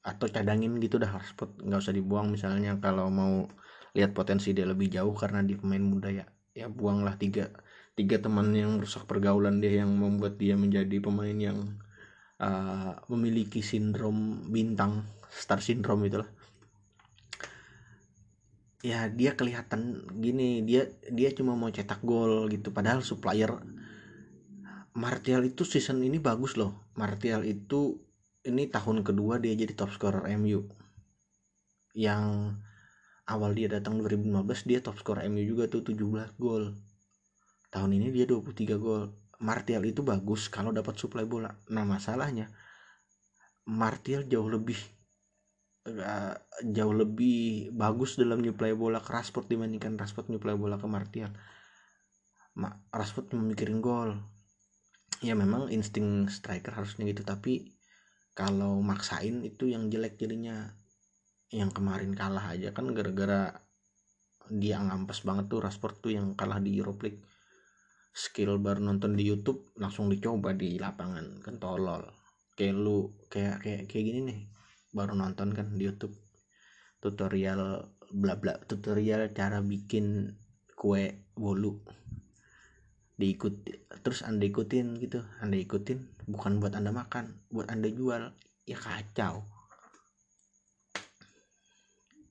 [0.06, 3.46] atau cadangin gitu dah spot nggak usah dibuang misalnya kalau mau
[3.96, 6.28] lihat potensi dia lebih jauh karena dia pemain muda ya.
[6.52, 7.48] Ya buanglah tiga
[7.96, 11.80] tiga teman yang rusak pergaulan dia yang membuat dia menjadi pemain yang
[12.36, 16.28] uh, memiliki sindrom bintang star syndrome itulah.
[18.84, 23.56] Ya dia kelihatan gini dia dia cuma mau cetak gol gitu padahal supplier.
[24.96, 26.92] Martial itu season ini bagus loh.
[26.96, 28.00] Martial itu
[28.44, 30.68] ini tahun kedua dia jadi top scorer MU
[31.96, 32.54] yang
[33.26, 36.78] awal dia datang 2015 dia top scorer MU juga tuh 17 gol.
[37.74, 39.10] Tahun ini dia 23 gol.
[39.36, 41.52] Martial itu bagus kalau dapat suplai bola.
[41.68, 42.48] Nah masalahnya
[43.66, 44.78] Martial jauh lebih
[45.90, 51.34] uh, jauh lebih bagus dalam nyuplai bola ke Rashford dibandingkan Rashford nyuplai bola ke Martial.
[52.56, 54.16] Ma Rashford memikirin gol.
[55.20, 57.74] Ya memang insting striker harusnya gitu tapi
[58.36, 60.76] kalau maksain itu yang jelek jadinya
[61.54, 63.54] yang kemarin kalah aja kan gara-gara
[64.50, 67.22] dia ngampes banget tuh Rashford tuh yang kalah di Europe League.
[68.16, 72.02] Skill baru nonton di YouTube langsung dicoba di lapangan kan tolol.
[72.56, 74.40] Kayak lu kayak kayak kayak gini nih
[74.96, 76.16] baru nonton kan di YouTube.
[77.02, 80.32] Tutorial bla bla tutorial cara bikin
[80.72, 81.84] kue bolu.
[83.20, 83.68] Diikut
[84.00, 88.32] terus anda ikutin gitu anda ikutin bukan buat anda makan buat anda jual.
[88.66, 89.55] Ya kacau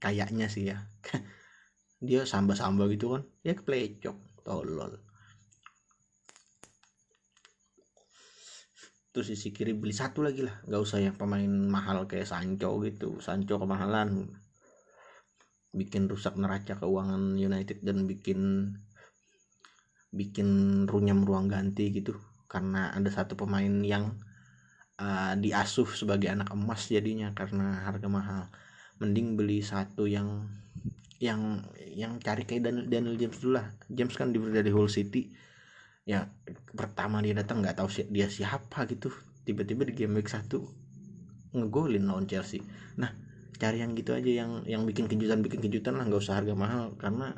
[0.05, 0.85] kayaknya sih ya.
[2.07, 3.25] Dia samba-samba gitu kan.
[3.41, 5.01] Ya keplecok tolol.
[9.09, 10.61] Terus sisi kiri beli satu lagi lah.
[10.69, 13.17] Nggak usah yang pemain mahal kayak Sancho gitu.
[13.17, 14.29] Sancho kemahalan.
[15.73, 18.71] Bikin rusak neraca keuangan United dan bikin
[20.13, 20.47] bikin
[20.85, 22.13] runyam ruang ganti gitu.
[22.45, 24.13] Karena ada satu pemain yang
[25.01, 28.45] uh, diasuh sebagai anak emas jadinya karena harga mahal
[28.99, 30.47] mending beli satu yang
[31.19, 31.63] yang
[31.95, 33.67] yang cari kayak Daniel, Daniel James dulu lah.
[33.87, 35.31] James kan diberi dari Hull City.
[36.05, 36.29] Ya
[36.75, 39.11] pertama dia datang nggak tahu si dia siapa gitu.
[39.47, 40.67] Tiba-tiba di game week satu
[41.55, 42.61] ngegolin lawan Chelsea.
[42.99, 43.15] Nah
[43.55, 46.93] cari yang gitu aja yang yang bikin kejutan bikin kejutan lah nggak usah harga mahal.
[46.99, 47.31] Karena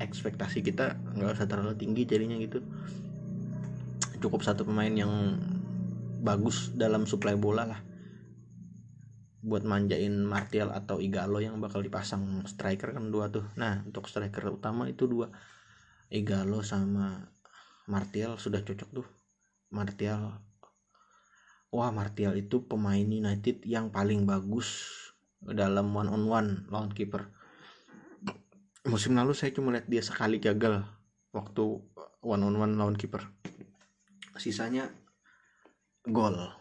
[0.00, 2.64] ekspektasi kita nggak usah terlalu tinggi jadinya gitu.
[4.18, 5.38] Cukup satu pemain yang
[6.18, 7.80] bagus dalam suplai bola lah
[9.38, 13.46] buat manjain Martial atau Igalo yang bakal dipasang striker kan dua tuh.
[13.54, 15.30] Nah untuk striker utama itu dua.
[16.10, 17.30] Igalo sama
[17.86, 19.06] Martial sudah cocok tuh.
[19.70, 20.42] Martial
[21.70, 24.90] wah Martial itu pemain United yang paling bagus
[25.38, 27.30] dalam one on one lawan kiper.
[28.88, 30.82] Musim lalu saya cuma lihat dia sekali gagal
[31.30, 31.78] waktu
[32.24, 33.22] one on one lawan kiper.
[34.34, 34.90] Sisanya
[36.02, 36.57] gol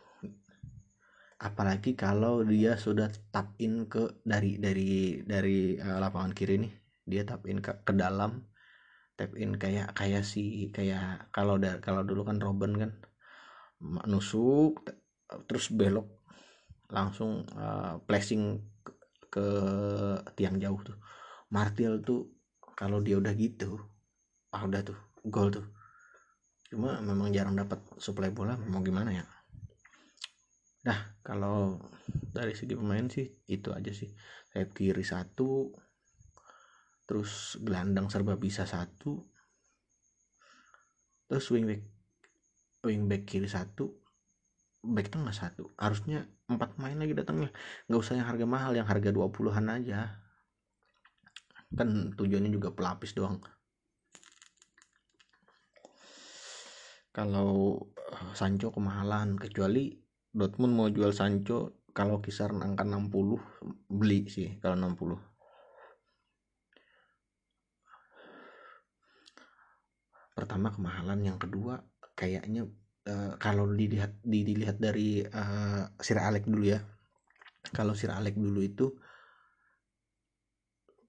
[1.37, 6.73] apalagi kalau dia sudah tap in ke dari dari dari uh, lapangan kiri nih
[7.05, 8.41] dia tap in ke, ke dalam
[9.13, 12.91] tap in kayak kayak si kayak kalau kalau dulu kan Robin kan
[14.09, 14.81] nusuk
[15.45, 16.25] terus belok
[16.89, 18.91] langsung uh, flashing ke,
[19.29, 19.45] ke
[20.33, 20.97] tiang jauh tuh.
[21.53, 22.31] Martial tuh
[22.73, 23.77] kalau dia udah gitu
[24.55, 24.97] ah udah tuh
[25.27, 25.67] gol tuh.
[26.67, 29.36] Cuma memang jarang dapat suplai bola mau gimana ya
[30.87, 31.75] nah kalau
[32.31, 34.07] dari segi pemain sih itu aja sih.
[34.47, 35.75] Saya kiri satu
[37.07, 39.23] terus gelandang serba bisa satu
[41.27, 41.83] terus wingback
[42.83, 44.07] wingback kiri satu
[44.87, 45.75] back tengah satu.
[45.75, 47.51] Harusnya empat main lagi datangnya.
[47.91, 49.99] Nggak usah yang harga mahal yang harga 20-an aja.
[51.75, 53.43] Kan tujuannya juga pelapis doang.
[57.11, 60.06] Kalau eh, Sancho kemahalan kecuali
[60.37, 65.17] Dortmund mau jual Sancho kalau kisaran angka 60 beli sih kalau 60
[70.37, 71.81] pertama kemahalan yang kedua
[72.13, 72.69] kayaknya
[73.09, 76.79] uh, kalau dilihat dilihat dari uh, Sir Alex dulu ya.
[77.73, 78.87] Kalau Sir Alex dulu itu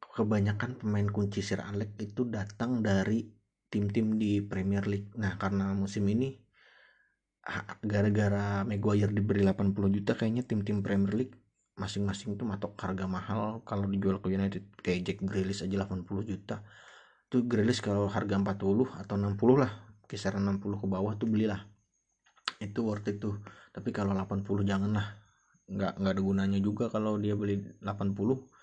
[0.01, 3.23] kebanyakan pemain kunci Sir Alex itu datang dari
[3.69, 5.13] tim-tim di Premier League.
[5.21, 6.35] Nah karena musim ini
[7.81, 11.37] gara-gara Maguire diberi 80 juta kayaknya tim-tim Premier League
[11.79, 14.67] masing-masing tuh matok harga mahal kalau dijual ke United.
[14.83, 16.61] Kayak Jack Grealish aja 80 juta.
[17.31, 19.73] Tuh Grealish kalau harga 40 atau 60 lah
[20.11, 21.65] kisaran 60 ke bawah tuh belilah.
[22.59, 23.41] Itu worth it tuh.
[23.71, 25.07] Tapi kalau 80 jangan lah.
[25.69, 28.59] Nggak nggak ada gunanya juga kalau dia beli 80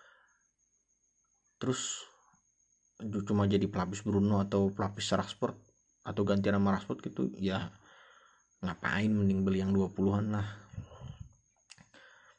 [1.55, 2.03] terus
[3.27, 5.55] cuma jadi pelapis Bruno atau pelapis Rashford
[6.05, 7.71] atau ganti nama Rashford gitu ya
[8.63, 10.47] ngapain mending beli yang 20-an lah.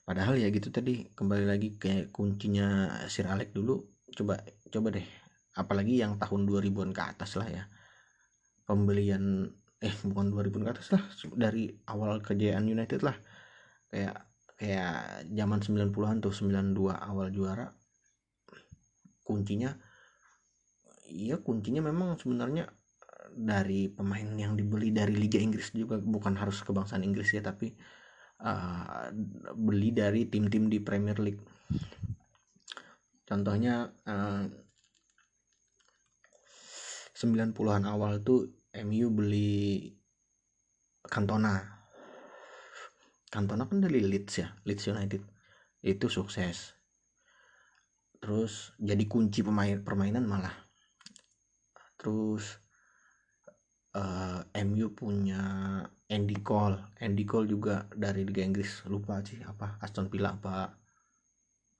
[0.06, 3.82] Padahal ya gitu tadi kembali lagi kayak kuncinya Sir Alex dulu
[4.14, 4.38] coba
[4.70, 5.06] coba deh.
[5.58, 7.64] Apalagi yang tahun 2000-an ke atas lah ya.
[8.62, 9.50] Pembelian
[9.82, 11.02] eh bukan 2000 ke atas lah
[11.34, 13.18] dari awal kejayaan United lah.
[13.90, 17.68] Kayak kayak zaman 90-an tuh 92 awal juara.
[19.26, 19.74] Kuncinya
[21.06, 22.66] iya kuncinya memang sebenarnya
[23.36, 27.76] dari pemain yang dibeli dari Liga Inggris juga bukan harus kebangsaan Inggris ya tapi
[28.40, 29.12] uh,
[29.52, 31.44] beli dari tim-tim di Premier League.
[33.28, 34.44] Contohnya uh,
[37.16, 38.48] 90-an awal tuh
[38.84, 39.92] MU beli
[41.04, 41.60] Cantona.
[43.28, 45.22] Cantona kan dari Leeds ya Leeds United.
[45.84, 46.72] Itu sukses.
[48.16, 50.54] Terus jadi kunci pemain permainan malah.
[52.00, 52.65] Terus
[53.96, 55.42] uh, eh, MU punya
[56.06, 56.78] Andy Cole.
[57.00, 58.84] Andy Cole juga dari Liga Inggris.
[58.86, 59.80] Lupa sih apa.
[59.80, 60.76] Aston Villa apa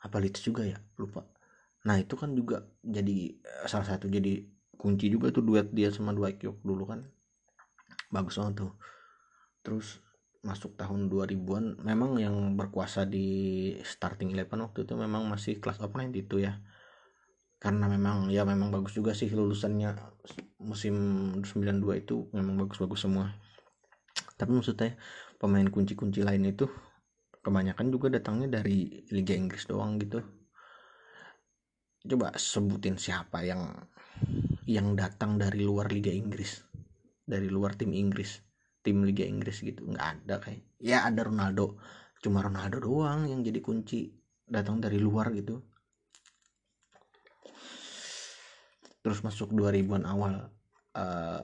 [0.01, 0.81] apa Leeds juga ya?
[0.97, 1.29] Lupa.
[1.87, 3.37] Nah itu kan juga jadi
[3.69, 4.43] salah satu jadi
[4.77, 7.05] kunci juga tuh duet dia sama Dwight York dulu kan.
[8.11, 8.73] Bagus banget tuh.
[9.63, 10.01] Terus
[10.47, 15.91] masuk tahun 2000-an memang yang berkuasa di starting eleven waktu itu memang masih kelas of
[16.15, 16.63] itu ya
[17.57, 19.97] karena memang ya memang bagus juga sih lulusannya.
[20.61, 20.97] Musim
[21.41, 23.33] 92 itu memang bagus-bagus semua.
[24.37, 24.97] Tapi maksudnya
[25.41, 26.69] pemain kunci-kunci lain itu
[27.41, 30.21] kebanyakan juga datangnya dari Liga Inggris doang gitu.
[32.07, 33.73] Coba sebutin siapa yang
[34.69, 36.61] yang datang dari luar Liga Inggris.
[37.25, 38.45] Dari luar tim Inggris.
[38.85, 39.89] Tim Liga Inggris gitu.
[39.89, 41.81] Nggak ada kayak ya ada Ronaldo.
[42.21, 44.13] Cuma Ronaldo doang yang jadi kunci
[44.47, 45.76] datang dari luar gitu
[49.07, 50.51] terus masuk 2000-an awal
[50.99, 51.39] uh,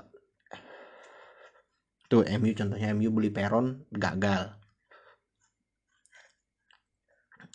[2.10, 4.50] tuh MU contohnya MU beli Peron gagal.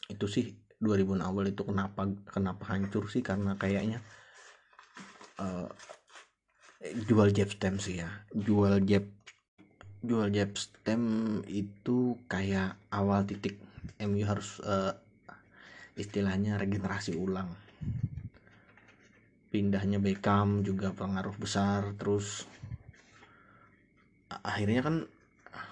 [0.08, 3.20] Itu sih 2000-an awal itu kenapa kenapa hancur sih?
[3.20, 4.00] Karena kayaknya
[5.44, 5.68] uh,
[7.04, 8.08] jual jab stem sih ya.
[8.32, 9.04] Jual jab
[10.08, 13.60] jual jab stem itu kayak awal titik
[14.00, 14.96] MU harus uh,
[16.00, 17.67] istilahnya regenerasi ulang
[19.48, 22.46] pindahnya Beckham juga pengaruh besar terus
[24.28, 24.96] akhirnya kan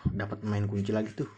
[0.07, 1.29] dapat main kunci lagi tuh.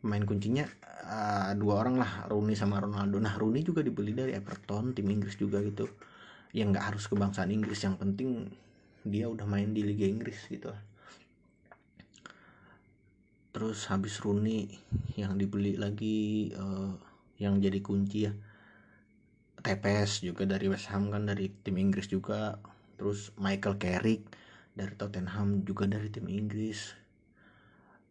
[0.00, 0.64] Main kuncinya
[1.04, 3.20] uh, dua orang lah Rooney sama Ronaldo.
[3.20, 5.84] Nah Rooney juga dibeli dari Everton tim Inggris juga gitu.
[6.56, 8.48] Yang nggak harus kebangsaan Inggris yang penting
[9.04, 10.72] dia udah main di Liga Inggris gitu
[13.50, 14.70] terus habis Rooney
[15.18, 16.94] yang dibeli lagi uh,
[17.42, 18.32] yang jadi kunci ya
[19.60, 22.58] TPS juga dari West Ham kan dari tim Inggris juga.
[22.96, 24.28] Terus Michael Carrick
[24.72, 26.96] dari Tottenham juga dari tim Inggris.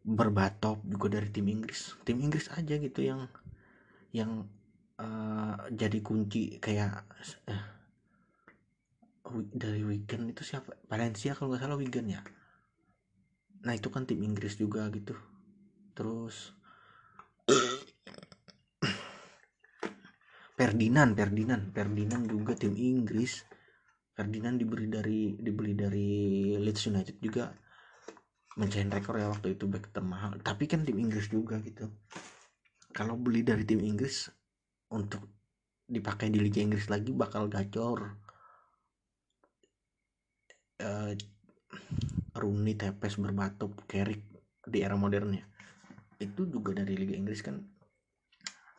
[0.05, 1.97] Berbatop juga dari tim Inggris.
[2.05, 3.29] Tim Inggris aja gitu yang
[4.09, 4.49] yang
[4.97, 7.05] uh, jadi kunci kayak
[7.49, 7.65] uh,
[9.53, 10.73] dari weekend itu siapa?
[10.89, 12.21] Valencia kalau nggak salah weekend ya?
[13.65, 15.13] Nah itu kan tim Inggris juga gitu.
[15.93, 16.55] Terus
[20.60, 23.47] Ferdinand Ferdinand Ferdinand juga tim Inggris.
[24.12, 26.10] Ferdinand diberi dari dibeli dari
[26.60, 27.47] Leeds United juga.
[28.60, 31.88] Mencahin rekor ya waktu itu back termahal tapi kan tim Inggris juga gitu.
[32.91, 34.28] Kalau beli dari tim Inggris
[34.91, 35.24] untuk
[35.88, 38.20] dipakai di Liga Inggris lagi bakal gacor.
[40.80, 41.16] Uh,
[42.36, 44.28] Rooney Tepes Berbatop Kerik
[44.68, 45.43] di era modernnya.
[46.20, 47.64] Itu juga dari Liga Inggris kan.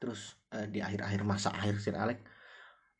[0.01, 2.20] Terus uh, di akhir-akhir masa akhir Sir Alex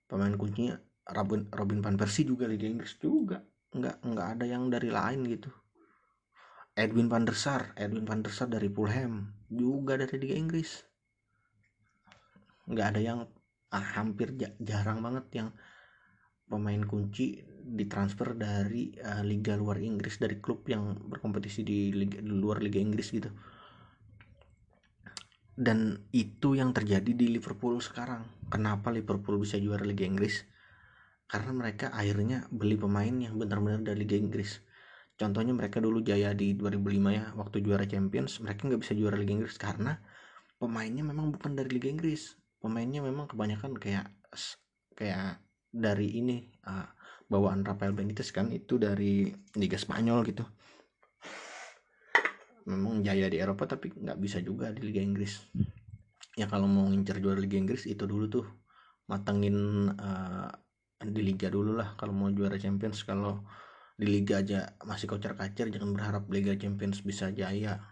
[0.07, 0.79] pemain kuncinya
[1.11, 3.43] Robin Robin van Persie juga Liga Inggris juga.
[3.71, 5.51] Nggak nggak ada yang dari lain gitu.
[6.75, 10.87] Edwin van der Sar Edwin van der Sar dari Fulham juga dari Liga Inggris.
[12.71, 13.21] Nggak ada yang
[13.75, 15.49] ah, hampir jarang banget yang
[16.51, 22.27] pemain kunci ditransfer dari uh, liga luar Inggris dari klub yang berkompetisi di, liga, di
[22.27, 23.31] luar liga Inggris gitu
[25.59, 28.27] dan itu yang terjadi di Liverpool sekarang.
[28.51, 30.47] Kenapa Liverpool bisa juara Liga Inggris?
[31.31, 34.63] Karena mereka akhirnya beli pemain yang benar-benar dari Liga Inggris.
[35.15, 39.37] Contohnya mereka dulu jaya di 2005 ya waktu juara Champions mereka nggak bisa juara Liga
[39.37, 40.01] Inggris karena
[40.57, 42.41] pemainnya memang bukan dari Liga Inggris.
[42.61, 44.09] Pemainnya memang kebanyakan kayak
[44.97, 45.41] kayak
[45.71, 46.89] dari ini uh,
[47.31, 50.43] bawaan Rafael Benitez kan itu dari Liga Spanyol gitu
[52.71, 55.51] memang jaya di Eropa tapi nggak bisa juga di Liga Inggris.
[56.39, 58.47] Ya kalau mau ngincer juara Liga Inggris itu dulu tuh
[59.11, 60.49] matengin uh,
[61.03, 63.03] di Liga dulu lah kalau mau juara Champions.
[63.03, 63.43] Kalau
[63.99, 67.83] di Liga aja masih kocar kacir jangan berharap Liga Champions bisa jaya.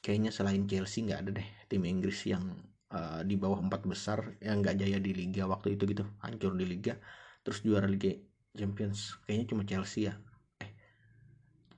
[0.00, 2.42] Kayaknya selain Chelsea nggak ada deh tim Inggris yang
[2.90, 6.08] uh, di bawah empat besar yang nggak jaya di liga waktu itu gitu.
[6.24, 6.96] Hancur di liga
[7.44, 8.10] terus juara liga
[8.56, 9.20] champions.
[9.28, 10.16] Kayaknya cuma Chelsea ya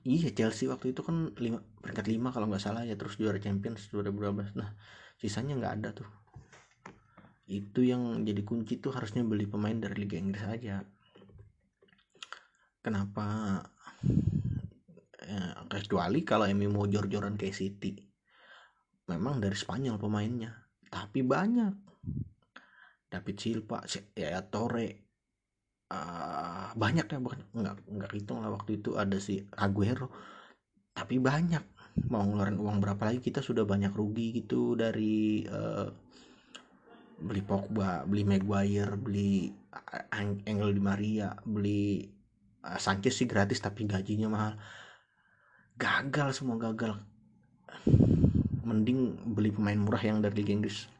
[0.09, 3.93] iya Chelsea waktu itu kan lima peringkat lima kalau nggak salah ya terus juara champions
[3.93, 4.73] 2012 nah
[5.21, 6.09] sisanya nggak ada tuh.
[7.45, 10.81] Itu yang jadi kunci tuh harusnya beli pemain dari Liga Inggris aja.
[12.79, 13.59] Kenapa?
[15.19, 17.99] Ya, kecuali kalau MU mau jor-joran kayak City.
[19.11, 20.55] Memang dari Spanyol pemainnya.
[20.87, 21.73] Tapi banyak.
[23.09, 23.81] David Silva
[24.13, 25.08] ya Torre
[25.89, 27.39] uh, banyak ya bukan?
[27.53, 30.09] Nggak nggak hitung lah waktu itu ada si Aguero.
[30.93, 31.63] Tapi banyak.
[32.07, 35.89] Mau ngeluarin uang berapa lagi kita sudah banyak rugi gitu dari uh,
[37.19, 39.51] beli Pogba beli Maguire beli
[40.15, 42.07] Angel Di Maria beli
[42.63, 44.53] uh, Sanchez sih gratis tapi gajinya mahal.
[45.75, 46.95] Gagal semua gagal.
[48.63, 50.98] Mending beli pemain murah yang dari Liga Inggris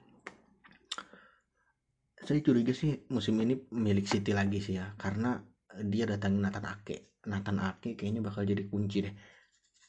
[2.30, 5.42] saya curiga sih musim ini milik City lagi sih ya karena
[5.90, 7.18] dia datangin Nathan Ake.
[7.26, 9.14] Nathan Ake kayaknya bakal jadi kunci deh.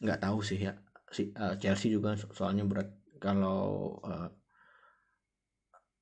[0.01, 0.73] Nggak tahu sih ya
[1.13, 2.89] si uh, Chelsea juga soalnya berat.
[3.21, 4.33] Kalau uh,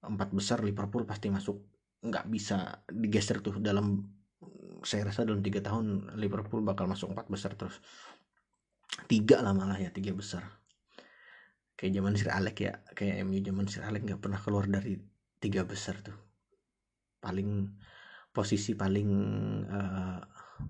[0.06, 1.58] empat besar Liverpool pasti masuk.
[2.06, 4.06] Nggak bisa digeser tuh dalam
[4.86, 7.82] saya rasa dalam tiga tahun Liverpool bakal masuk empat besar terus.
[9.10, 10.46] Tiga lah malah ya tiga besar.
[11.74, 14.94] Kayak zaman Sir Alex ya kayak MU zaman Sir Alex nggak pernah keluar dari
[15.42, 16.27] tiga besar tuh
[17.18, 17.74] paling
[18.30, 19.10] posisi paling
[19.66, 20.20] uh,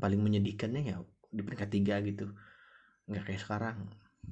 [0.01, 0.97] paling menyedihkannya ya
[1.29, 2.33] di peringkat tiga gitu.
[3.09, 3.79] Nggak kayak sekarang.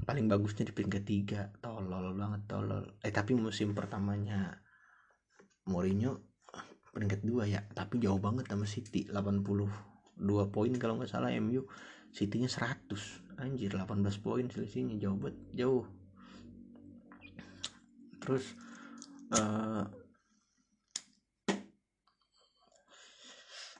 [0.05, 1.41] Paling bagusnya di peringkat tiga.
[1.61, 2.85] Tolol banget tolol.
[3.01, 4.57] Eh tapi musim pertamanya
[5.69, 6.21] Mourinho
[6.93, 7.61] peringkat dua ya.
[7.65, 9.09] Tapi jauh banget sama City.
[9.09, 11.65] 82 poin kalau nggak salah MU
[12.17, 14.97] City-nya 100 anjir 18 poin selisihnya.
[14.97, 15.85] Jauh banget jauh.
[18.25, 18.57] Terus
[19.37, 19.85] uh,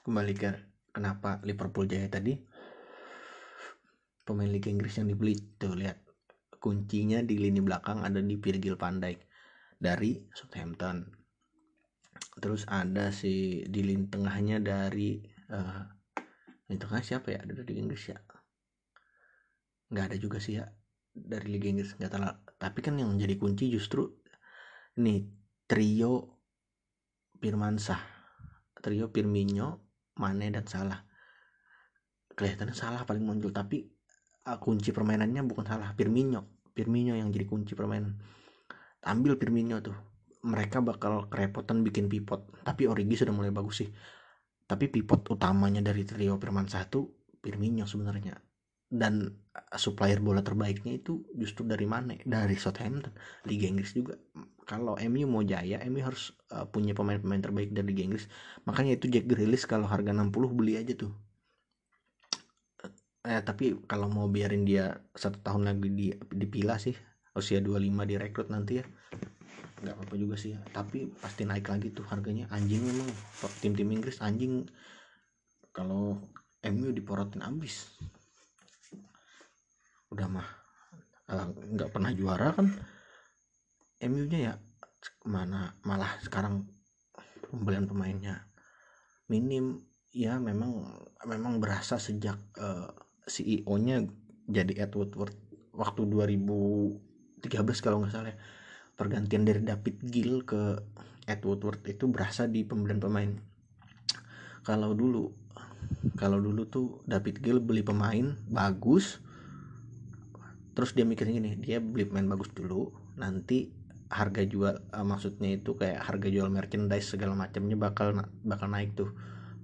[0.07, 0.51] kembali ke
[0.95, 2.39] kenapa Liverpool jaya tadi?
[4.23, 5.35] Pemain Liga Inggris yang dibeli.
[5.59, 5.99] Tuh lihat.
[6.63, 9.19] Kuncinya di lini belakang ada di Virgil van Dijk
[9.75, 11.11] dari Southampton.
[12.39, 15.19] Terus ada si di lini tengahnya dari
[15.51, 15.83] uh,
[16.71, 17.43] lini tengah siapa ya?
[17.43, 18.17] Dari Liga Inggris ya?
[19.91, 20.71] Nggak ada juga sih ya
[21.11, 22.21] dari Liga Inggris nggak tahu
[22.61, 24.07] tapi kan yang menjadi kunci justru
[24.95, 25.27] ini
[25.67, 26.39] trio
[27.43, 28.15] Firmansyah.
[28.77, 29.86] Trio Firmino
[30.17, 30.99] Mane dan Salah.
[32.37, 33.85] Kelihatannya Salah paling muncul tapi
[34.45, 36.69] uh, kunci permainannya bukan Salah Firmino.
[36.73, 38.13] Firmino yang jadi kunci permainan.
[39.05, 39.97] Ambil Firmino tuh.
[40.45, 43.89] Mereka bakal kerepotan bikin pivot tapi Origi sudah mulai bagus sih.
[44.67, 47.09] Tapi pivot utamanya dari trio Firmansyah tuh
[47.41, 48.37] Firmino sebenarnya.
[48.87, 49.27] Dan
[49.75, 53.11] supplier bola terbaiknya itu justru dari mana dari Southampton
[53.49, 54.15] Liga Inggris juga.
[54.67, 58.25] Kalau MU mau jaya MU harus uh, punya pemain-pemain terbaik dari Liga Inggris.
[58.67, 61.13] Makanya itu Jack Grealish kalau harga 60 beli aja tuh.
[63.27, 66.95] Eh, tapi kalau mau biarin dia satu tahun lagi di dipilah sih
[67.35, 68.85] usia 25 direkrut nanti ya
[69.77, 70.59] nggak apa-apa juga sih ya.
[70.73, 72.49] tapi pasti naik lagi tuh harganya.
[72.49, 73.09] Anjing memang
[73.61, 74.65] tim-tim Inggris anjing.
[75.75, 76.17] Kalau
[76.65, 77.85] MU diporotin abis
[80.11, 80.47] udah mah
[81.75, 82.67] nggak uh, pernah juara kan.
[83.97, 84.53] MU nya ya
[85.27, 86.67] mana malah sekarang
[87.51, 88.47] pembelian pemainnya
[89.27, 89.83] minim.
[90.15, 90.97] Ya memang
[91.27, 92.89] memang berasa sejak uh, eh,
[93.29, 94.01] CEO nya
[94.47, 95.13] jadi Edward
[95.75, 98.37] waktu 2013 kalau nggak salah ya,
[98.97, 100.79] pergantian dari David Gill ke
[101.27, 103.29] Ed Woodward itu berasa di pembelian pemain.
[104.63, 105.29] Kalau dulu
[106.15, 109.21] kalau dulu tuh David Gill beli pemain bagus
[110.77, 113.73] terus dia mikirnya gini dia beli pemain bagus dulu nanti
[114.13, 118.13] harga jual uh, maksudnya itu kayak harga jual merchandise segala macamnya bakal
[118.45, 119.09] bakal naik tuh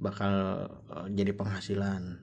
[0.01, 2.19] bakal uh, jadi penghasilan.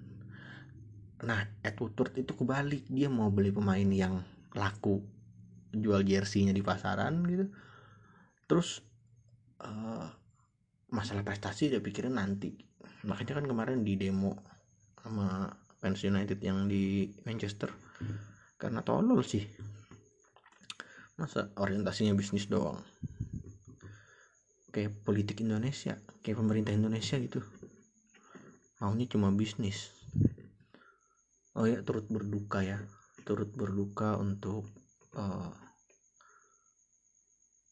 [1.22, 4.20] Nah Edward Woodward itu kebalik dia mau beli pemain yang
[4.52, 5.00] laku
[5.70, 7.46] jual jersey-nya di pasaran gitu.
[8.44, 8.82] Terus
[9.64, 10.10] uh,
[10.90, 12.52] masalah prestasi dia pikirin nanti.
[13.06, 14.36] Makanya kan kemarin di demo
[14.98, 15.48] sama
[15.80, 17.72] fans United yang di Manchester
[18.60, 19.48] karena tolol sih.
[21.16, 22.76] Masa orientasinya bisnis doang.
[24.70, 27.40] Kayak politik Indonesia kayak pemerintah Indonesia gitu.
[28.80, 29.92] Maunya cuma bisnis.
[31.56, 32.78] Oh ya turut berduka ya.
[33.24, 34.68] Turut berduka untuk
[35.16, 35.52] uh,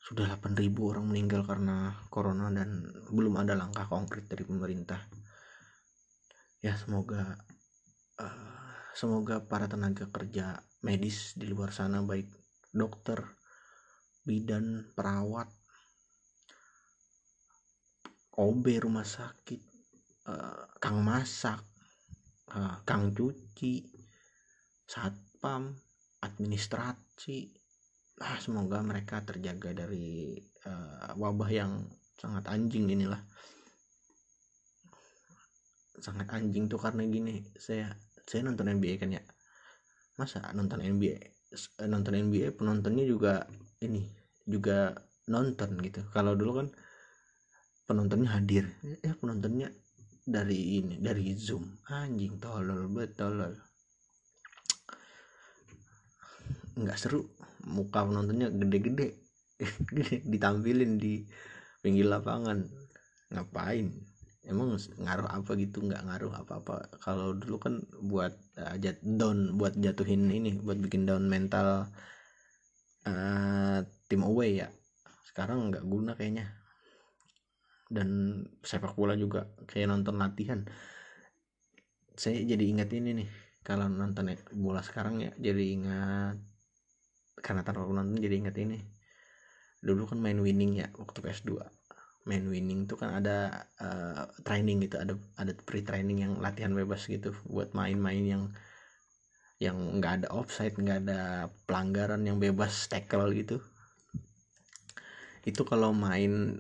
[0.09, 5.05] sudah 8.000 orang meninggal karena corona dan belum ada langkah konkret dari pemerintah.
[6.65, 7.37] Ya semoga
[8.17, 12.31] uh, semoga para tenaga kerja medis di luar sana baik
[12.71, 13.19] dokter,
[14.23, 15.49] bidan, perawat,
[18.39, 19.63] OB rumah sakit,
[20.31, 21.59] uh, kang masak,
[22.55, 23.83] uh, kang cuci,
[24.87, 25.75] satpam,
[26.23, 27.51] administrasi.
[28.19, 31.83] Nah, semoga mereka terjaga dari uh, wabah yang
[32.15, 33.23] sangat anjing inilah.
[35.99, 37.91] Sangat anjing tuh karena gini, saya
[38.23, 39.23] saya nonton NBA kan ya
[40.19, 41.17] masa nonton NBA
[41.55, 43.47] eh, nonton NBA penontonnya juga
[43.81, 44.05] ini
[44.45, 44.93] juga
[45.31, 46.03] nonton gitu.
[46.11, 46.69] Kalau dulu kan
[47.87, 48.69] penontonnya hadir.
[49.01, 49.71] Ya penontonnya
[50.27, 51.79] dari ini dari zoom.
[51.89, 53.57] Anjing tolol betul
[56.75, 57.23] nggak seru.
[57.71, 59.09] Muka penontonnya gede-gede.
[60.33, 61.23] Ditampilin di
[61.81, 62.67] pinggir lapangan.
[63.31, 64.18] Ngapain
[64.49, 65.85] emang ngaruh apa gitu?
[65.85, 66.75] Nggak ngaruh apa-apa.
[67.05, 71.93] Kalau dulu kan buat uh, jat down buat jatuhin ini buat bikin down mental
[73.05, 73.79] uh,
[74.09, 74.69] tim away ya.
[75.29, 76.49] Sekarang nggak guna kayaknya.
[77.89, 80.61] Dan sepak bola juga kayak nonton latihan.
[82.19, 83.31] Saya jadi ingat ini nih
[83.63, 86.37] kalau nonton bola sekarang ya jadi ingat
[87.39, 88.81] karena terlalu nonton jadi ingat ini.
[89.79, 91.78] Dulu kan main winning ya waktu PS2
[92.29, 97.09] main winning tuh kan ada uh, training gitu ada ada pre training yang latihan bebas
[97.09, 98.43] gitu buat main-main yang
[99.59, 103.59] yang nggak ada offside nggak ada pelanggaran yang bebas tackle gitu.
[105.43, 106.55] Itu kalau main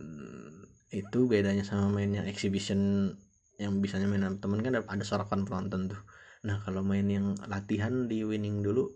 [0.88, 3.12] itu bedanya sama main yang exhibition
[3.60, 6.00] yang bisanya main sama temen kan ada sorakan penonton tuh.
[6.42, 8.90] Nah kalau main yang latihan di winning dulu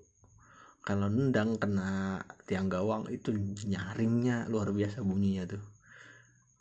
[0.83, 2.19] kalau nendang kena
[2.51, 3.31] tiang gawang itu
[3.71, 5.63] nyaringnya luar biasa bunyinya tuh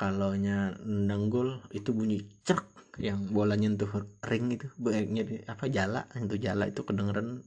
[0.01, 2.65] kalau nendang gol itu bunyi cerk
[2.97, 7.45] yang bola nyentuh ring itu baiknya apa jala itu jala itu kedengeran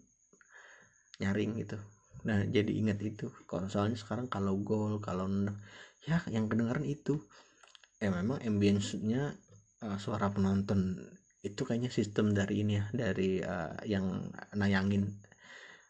[1.18, 1.82] nyaring gitu.
[2.22, 3.26] Nah jadi ingat itu.
[3.50, 5.58] Kalau soalnya sekarang kalau gol kalau nendang
[6.06, 7.18] ya yang kedengeran itu.
[7.98, 9.34] Eh memang ambience-nya
[9.82, 10.94] uh, suara penonton
[11.42, 15.10] itu kayaknya sistem dari ini ya dari uh, yang nayangin.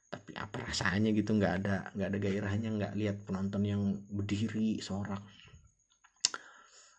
[0.09, 5.21] Tapi apa rasanya gitu nggak ada nggak ada gairahnya nggak lihat penonton yang berdiri sorak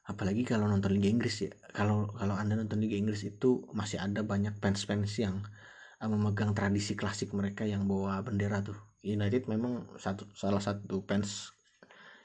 [0.05, 1.51] apalagi kalau nonton Liga Inggris ya.
[1.73, 5.41] Kalau kalau anda nonton Liga Inggris itu masih ada banyak fans-fans yang
[5.99, 8.77] uh, memegang tradisi klasik mereka yang bawa bendera tuh.
[9.05, 11.53] United memang satu salah satu fans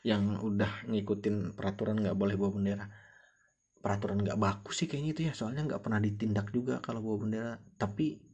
[0.01, 2.87] yang udah ngikutin peraturan nggak boleh bawa bendera.
[3.81, 5.33] Peraturan nggak bagus sih kayaknya itu ya.
[5.33, 7.53] Soalnya nggak pernah ditindak juga kalau bawa bendera.
[7.81, 8.29] Tapi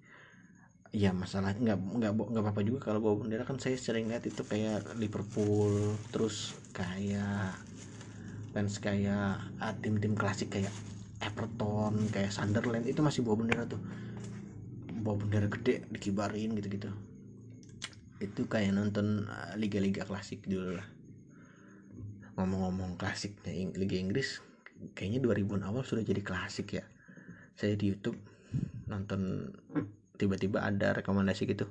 [0.94, 3.46] ya masalah nggak nggak nggak apa apa juga kalau bawa bendera.
[3.46, 7.54] Kan saya sering lihat itu kayak Liverpool terus kayak
[8.56, 10.72] fans kayak uh, tim-tim klasik kayak
[11.20, 13.76] Everton kayak Sunderland itu masih bawa bendera tuh.
[15.04, 16.88] Bawa bendera gede dikibarin gitu-gitu.
[18.16, 19.28] Itu kayak nonton
[19.60, 20.88] liga-liga uh, klasik dulu lah.
[22.40, 23.36] Ngomong-ngomong klasik
[23.76, 24.40] Liga Inggris
[24.96, 26.84] kayaknya 2000-an awal sudah jadi klasik ya.
[27.60, 28.16] Saya di YouTube
[28.88, 29.52] nonton
[30.16, 31.68] tiba-tiba ada rekomendasi gitu.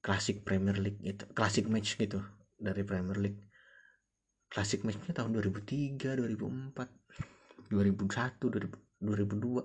[0.00, 2.24] Klasik Premier League gitu klasik match gitu
[2.56, 3.47] dari Premier League
[4.48, 8.68] klasik matchnya tahun 2003 2004 2001
[8.98, 9.62] 2002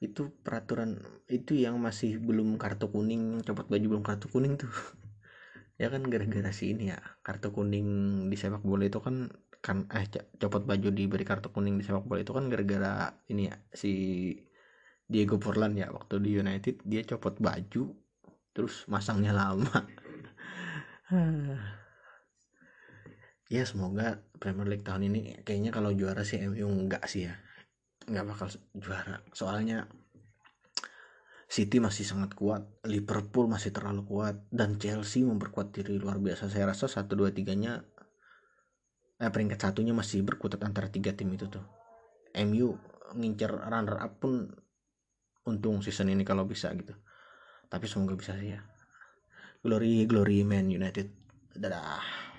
[0.00, 0.96] itu peraturan
[1.28, 4.72] itu yang masih belum kartu kuning copot baju belum kartu kuning tuh.
[5.80, 7.88] Ya kan gara-gara si ini ya kartu kuning
[8.28, 9.32] di sepak bola itu kan
[9.64, 10.04] kan eh
[10.36, 13.92] copot baju diberi kartu kuning di sepak bola itu kan gara-gara ini ya si
[15.08, 17.96] Diego Forlan ya waktu di United dia copot baju
[18.52, 19.88] terus masangnya lama
[23.50, 27.34] ya semoga Premier League tahun ini kayaknya kalau juara sih MU enggak sih ya
[28.06, 28.48] nggak bakal
[28.78, 29.90] juara soalnya
[31.50, 36.46] City masih sangat kuat, Liverpool masih terlalu kuat, dan Chelsea memperkuat diri luar biasa.
[36.46, 37.82] Saya rasa satu dua tiganya,
[39.18, 41.66] eh peringkat satunya masih berkutat antara tiga tim itu tuh.
[42.38, 42.78] MU
[43.18, 44.46] ngincer runner up pun
[45.42, 46.94] untung season ini kalau bisa gitu.
[47.66, 48.62] Tapi semoga bisa sih ya.
[49.66, 51.10] Glory Glory Man United.
[51.58, 52.29] Dadah.